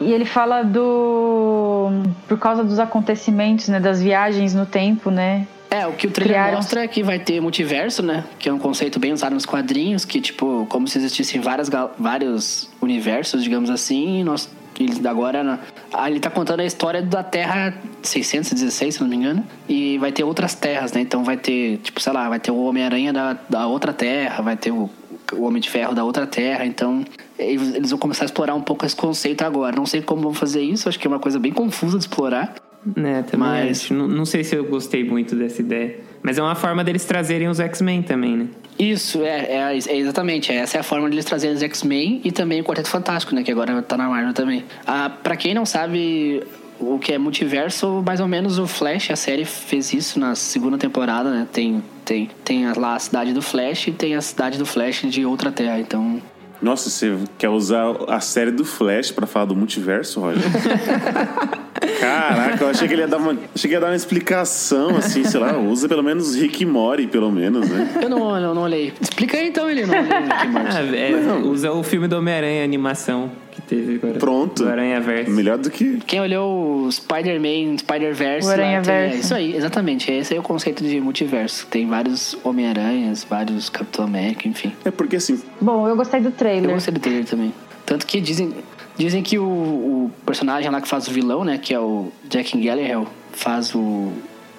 [0.00, 1.90] E ele fala do.
[2.28, 3.78] Por causa dos acontecimentos, né?
[3.80, 5.46] Das viagens no tempo, né?
[5.70, 8.24] É, o que o trailer Criaram- mostra é que vai ter multiverso, né?
[8.38, 11.68] Que é um conceito bem usado nos quadrinhos, que, tipo, como se existissem várias,
[11.98, 14.48] vários universos, digamos assim, e nós.
[14.78, 15.60] Ele agora.
[15.92, 19.46] ah, ele tá contando a história da Terra 616, se não me engano.
[19.68, 21.00] E vai ter outras terras, né?
[21.00, 24.56] Então vai ter, tipo, sei lá, vai ter o Homem-Aranha da, da outra terra, vai
[24.56, 24.90] ter o,
[25.32, 26.66] o Homem de Ferro da outra terra.
[26.66, 27.04] Então,
[27.38, 29.74] eles eles vão começar a explorar um pouco esse conceito agora.
[29.74, 32.54] Não sei como vão fazer isso, acho que é uma coisa bem confusa de explorar.
[32.96, 33.90] É, também Mas-.
[33.90, 36.00] Não, não sei se eu gostei muito dessa ideia.
[36.22, 38.46] Mas é uma forma deles trazerem os X-Men também, né?
[38.78, 40.50] Isso, é, é, é exatamente.
[40.50, 43.42] Essa é a forma de eles trazerem os X-Men e também o Quarteto Fantástico, né?
[43.42, 44.64] Que agora tá na Marvel também.
[44.86, 46.42] Ah, pra quem não sabe
[46.80, 50.76] o que é multiverso, mais ou menos o Flash, a série fez isso na segunda
[50.76, 51.46] temporada, né?
[51.52, 55.24] Tem, tem, tem lá a cidade do Flash e tem a cidade do Flash de
[55.24, 55.78] outra terra.
[55.78, 56.20] Então,
[56.62, 60.42] Nossa, você quer usar a série do Flash pra falar do multiverso, Roger?
[62.00, 65.24] Caraca, eu achei que ele ia dar uma, achei que ia dar uma explicação, assim,
[65.24, 67.90] sei lá, usa pelo menos Rick e Morty, pelo menos, né?
[68.02, 68.92] Eu não, eu não olhei.
[69.00, 70.76] Explica aí então, ele não olhei Rick e Morty.
[70.76, 74.18] Ah, é, usa o filme do Homem-Aranha, animação que teve agora.
[74.18, 74.64] Pronto.
[74.64, 75.30] Do Aranha Verso.
[75.30, 75.98] Melhor do que.
[76.06, 78.48] Quem olhou o Spider-Man, Spider-Verse...
[78.48, 79.16] O Aranha Verso.
[79.16, 80.10] É isso aí, exatamente.
[80.10, 81.66] Esse aí é o conceito de multiverso.
[81.68, 84.72] Tem vários Homem-Aranhas, vários Capitão América, enfim.
[84.84, 86.70] É porque assim, Bom, eu gostei do Eu trailer.
[86.72, 87.52] gostei do trailer também.
[87.86, 88.52] Tanto que dizem,
[88.96, 91.58] dizem que o, o personagem lá que faz o vilão, né?
[91.58, 93.02] Que é o Jack Gallagher,
[93.32, 94.12] faz o,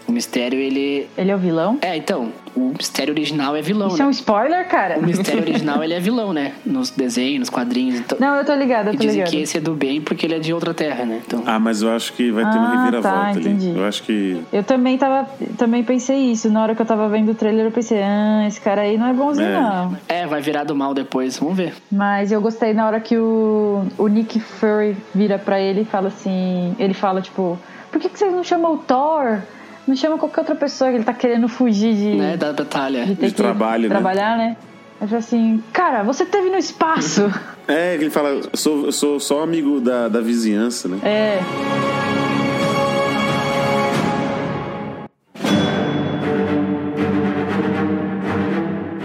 [0.08, 1.08] o mistério, ele...
[1.18, 1.78] Ele é o vilão?
[1.82, 4.04] É, então, o mistério original é vilão, Isso né?
[4.04, 4.98] é um spoiler, cara?
[5.00, 6.54] O mistério original, ele é vilão, né?
[6.66, 8.00] Nos desenhos, nos quadrinhos.
[8.00, 9.32] Então, Não, eu tô ligada, eu e tô dizem ligada.
[9.36, 11.22] que esse é do bem porque ele é de outra terra, né?
[11.26, 13.40] Então, ah, mas eu acho que vai ter uma Ah, reviravolta tá, ali.
[13.40, 13.74] entendi.
[13.78, 14.42] Eu acho que.
[14.54, 15.28] Eu também tava.
[15.58, 16.50] Também pensei isso.
[16.50, 19.08] Na hora que eu tava vendo o trailer, eu pensei, ah, esse cara aí não
[19.08, 19.60] é bonzinho, É.
[19.60, 19.98] não.
[20.08, 21.74] é, vai virar do mal depois, vamos ver.
[21.92, 26.08] Mas eu gostei na hora que o, o Nick Fury vira pra ele e fala
[26.08, 26.76] assim.
[26.80, 27.60] Ele fala, tipo,
[27.92, 29.40] por que, que vocês não chamam o Thor?
[29.88, 32.38] Não chamam qualquer outra pessoa que ele tá querendo fugir de, Né?
[32.38, 33.06] Da batalha.
[33.06, 33.90] de ter De que trabalho, né?
[33.90, 34.58] trabalhar, né?
[35.00, 37.32] Ele fala assim, cara, você teve no espaço.
[37.68, 41.00] É, ele fala, eu sou, eu sou só amigo da, da vizinhança, né?
[41.02, 41.40] é.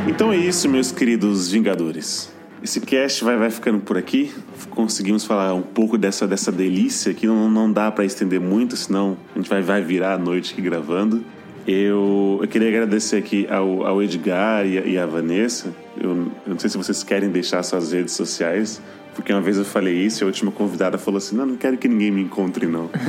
[0.08, 2.30] Então é isso, meus queridos Vingadores.
[2.62, 4.32] Esse cast vai, vai ficando por aqui.
[4.70, 9.16] Conseguimos falar um pouco dessa, dessa delícia que não, não dá pra estender muito, senão
[9.34, 11.24] a gente vai, vai virar a noite aqui gravando.
[11.66, 15.74] Eu, eu queria agradecer aqui ao, ao Edgar e, e à Vanessa.
[15.96, 16.10] Eu,
[16.46, 18.82] eu não sei se vocês querem deixar suas redes sociais,
[19.14, 21.78] porque uma vez eu falei isso e a última convidada falou assim: Não, não quero
[21.78, 22.90] que ninguém me encontre, não.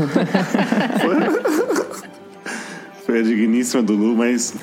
[3.06, 4.54] Foi a digníssima do Lu, mas.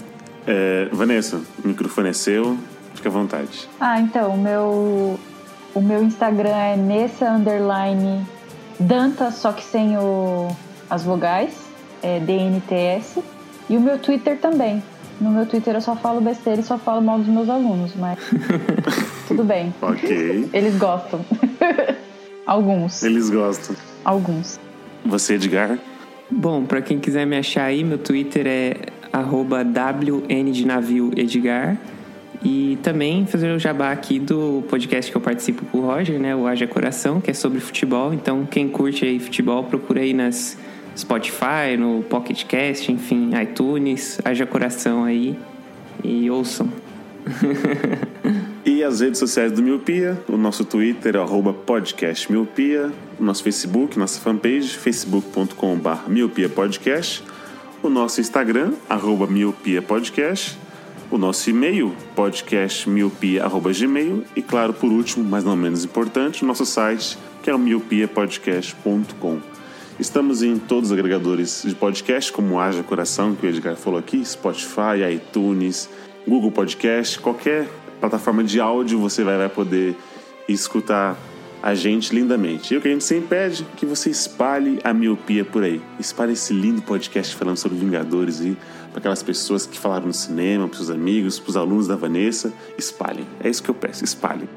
[0.46, 2.56] é, Vanessa, o microfone é seu,
[2.98, 3.68] fica à vontade.
[3.80, 5.18] Ah, então, o meu,
[5.74, 8.26] o meu Instagram é nessa underline
[8.78, 10.48] Danta, só que sem o,
[10.88, 11.52] as vogais,
[12.02, 13.18] é DNTS.
[13.68, 14.82] E o meu Twitter também.
[15.20, 18.18] No meu Twitter eu só falo besteira e só falo mal dos meus alunos, mas
[19.26, 19.74] tudo bem.
[19.82, 20.48] Ok.
[20.52, 21.20] Eles gostam.
[22.46, 23.02] Alguns.
[23.02, 23.76] Eles gostam.
[24.04, 24.58] Alguns.
[25.04, 25.78] Você, Edgar?
[26.30, 28.76] Bom, pra quem quiser me achar aí, meu Twitter é
[29.12, 31.76] arroba WN de navio Edgar.
[32.42, 36.36] E também fazer o jabá aqui do podcast que eu participo com o Roger, né?
[36.36, 38.14] O Haja Coração, que é sobre futebol.
[38.14, 40.56] Então, quem curte aí futebol, procura aí nas
[40.96, 45.36] Spotify, no Pocket Cast, enfim, iTunes, Haja Coração aí
[46.02, 46.68] e ouçam.
[48.68, 53.42] E as redes sociais do Miopia, o nosso Twitter é arroba podcast Miopia, o nosso
[53.42, 57.24] Facebook, nossa fanpage, facebook.com.br Miopia Podcast,
[57.82, 60.58] o nosso Instagram, arroba Miopia Podcast,
[61.10, 67.16] o nosso e-mail, podcastmiopia.gmail e claro, por último, mas não menos importante, o nosso site,
[67.42, 69.38] que é o miopiapodcast.com.
[69.98, 74.22] Estamos em todos os agregadores de podcast, como Haja Coração, que o Edgar falou aqui,
[74.24, 75.88] Spotify, iTunes,
[76.26, 77.66] Google Podcast, qualquer
[78.00, 79.96] plataforma de áudio você vai, vai poder
[80.46, 81.18] escutar
[81.62, 82.72] a gente lindamente.
[82.72, 85.80] E o que a gente sempre pede que você espalhe a miopia por aí.
[85.98, 88.56] Espalhe esse lindo podcast falando sobre Vingadores e
[88.98, 92.52] aquelas pessoas que falaram no cinema, para seus amigos, para os alunos da Vanessa.
[92.76, 93.26] Espalhem.
[93.42, 94.48] É isso que eu peço, espalhem.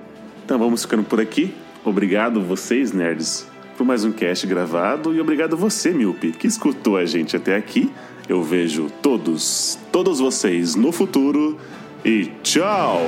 [0.43, 1.53] Então vamos ficando por aqui.
[1.83, 7.05] Obrigado vocês, nerds, por mais um cast gravado e obrigado você, Miope, que escutou a
[7.05, 7.91] gente até aqui.
[8.29, 11.57] Eu vejo todos, todos vocês no futuro
[12.05, 13.01] e tchau!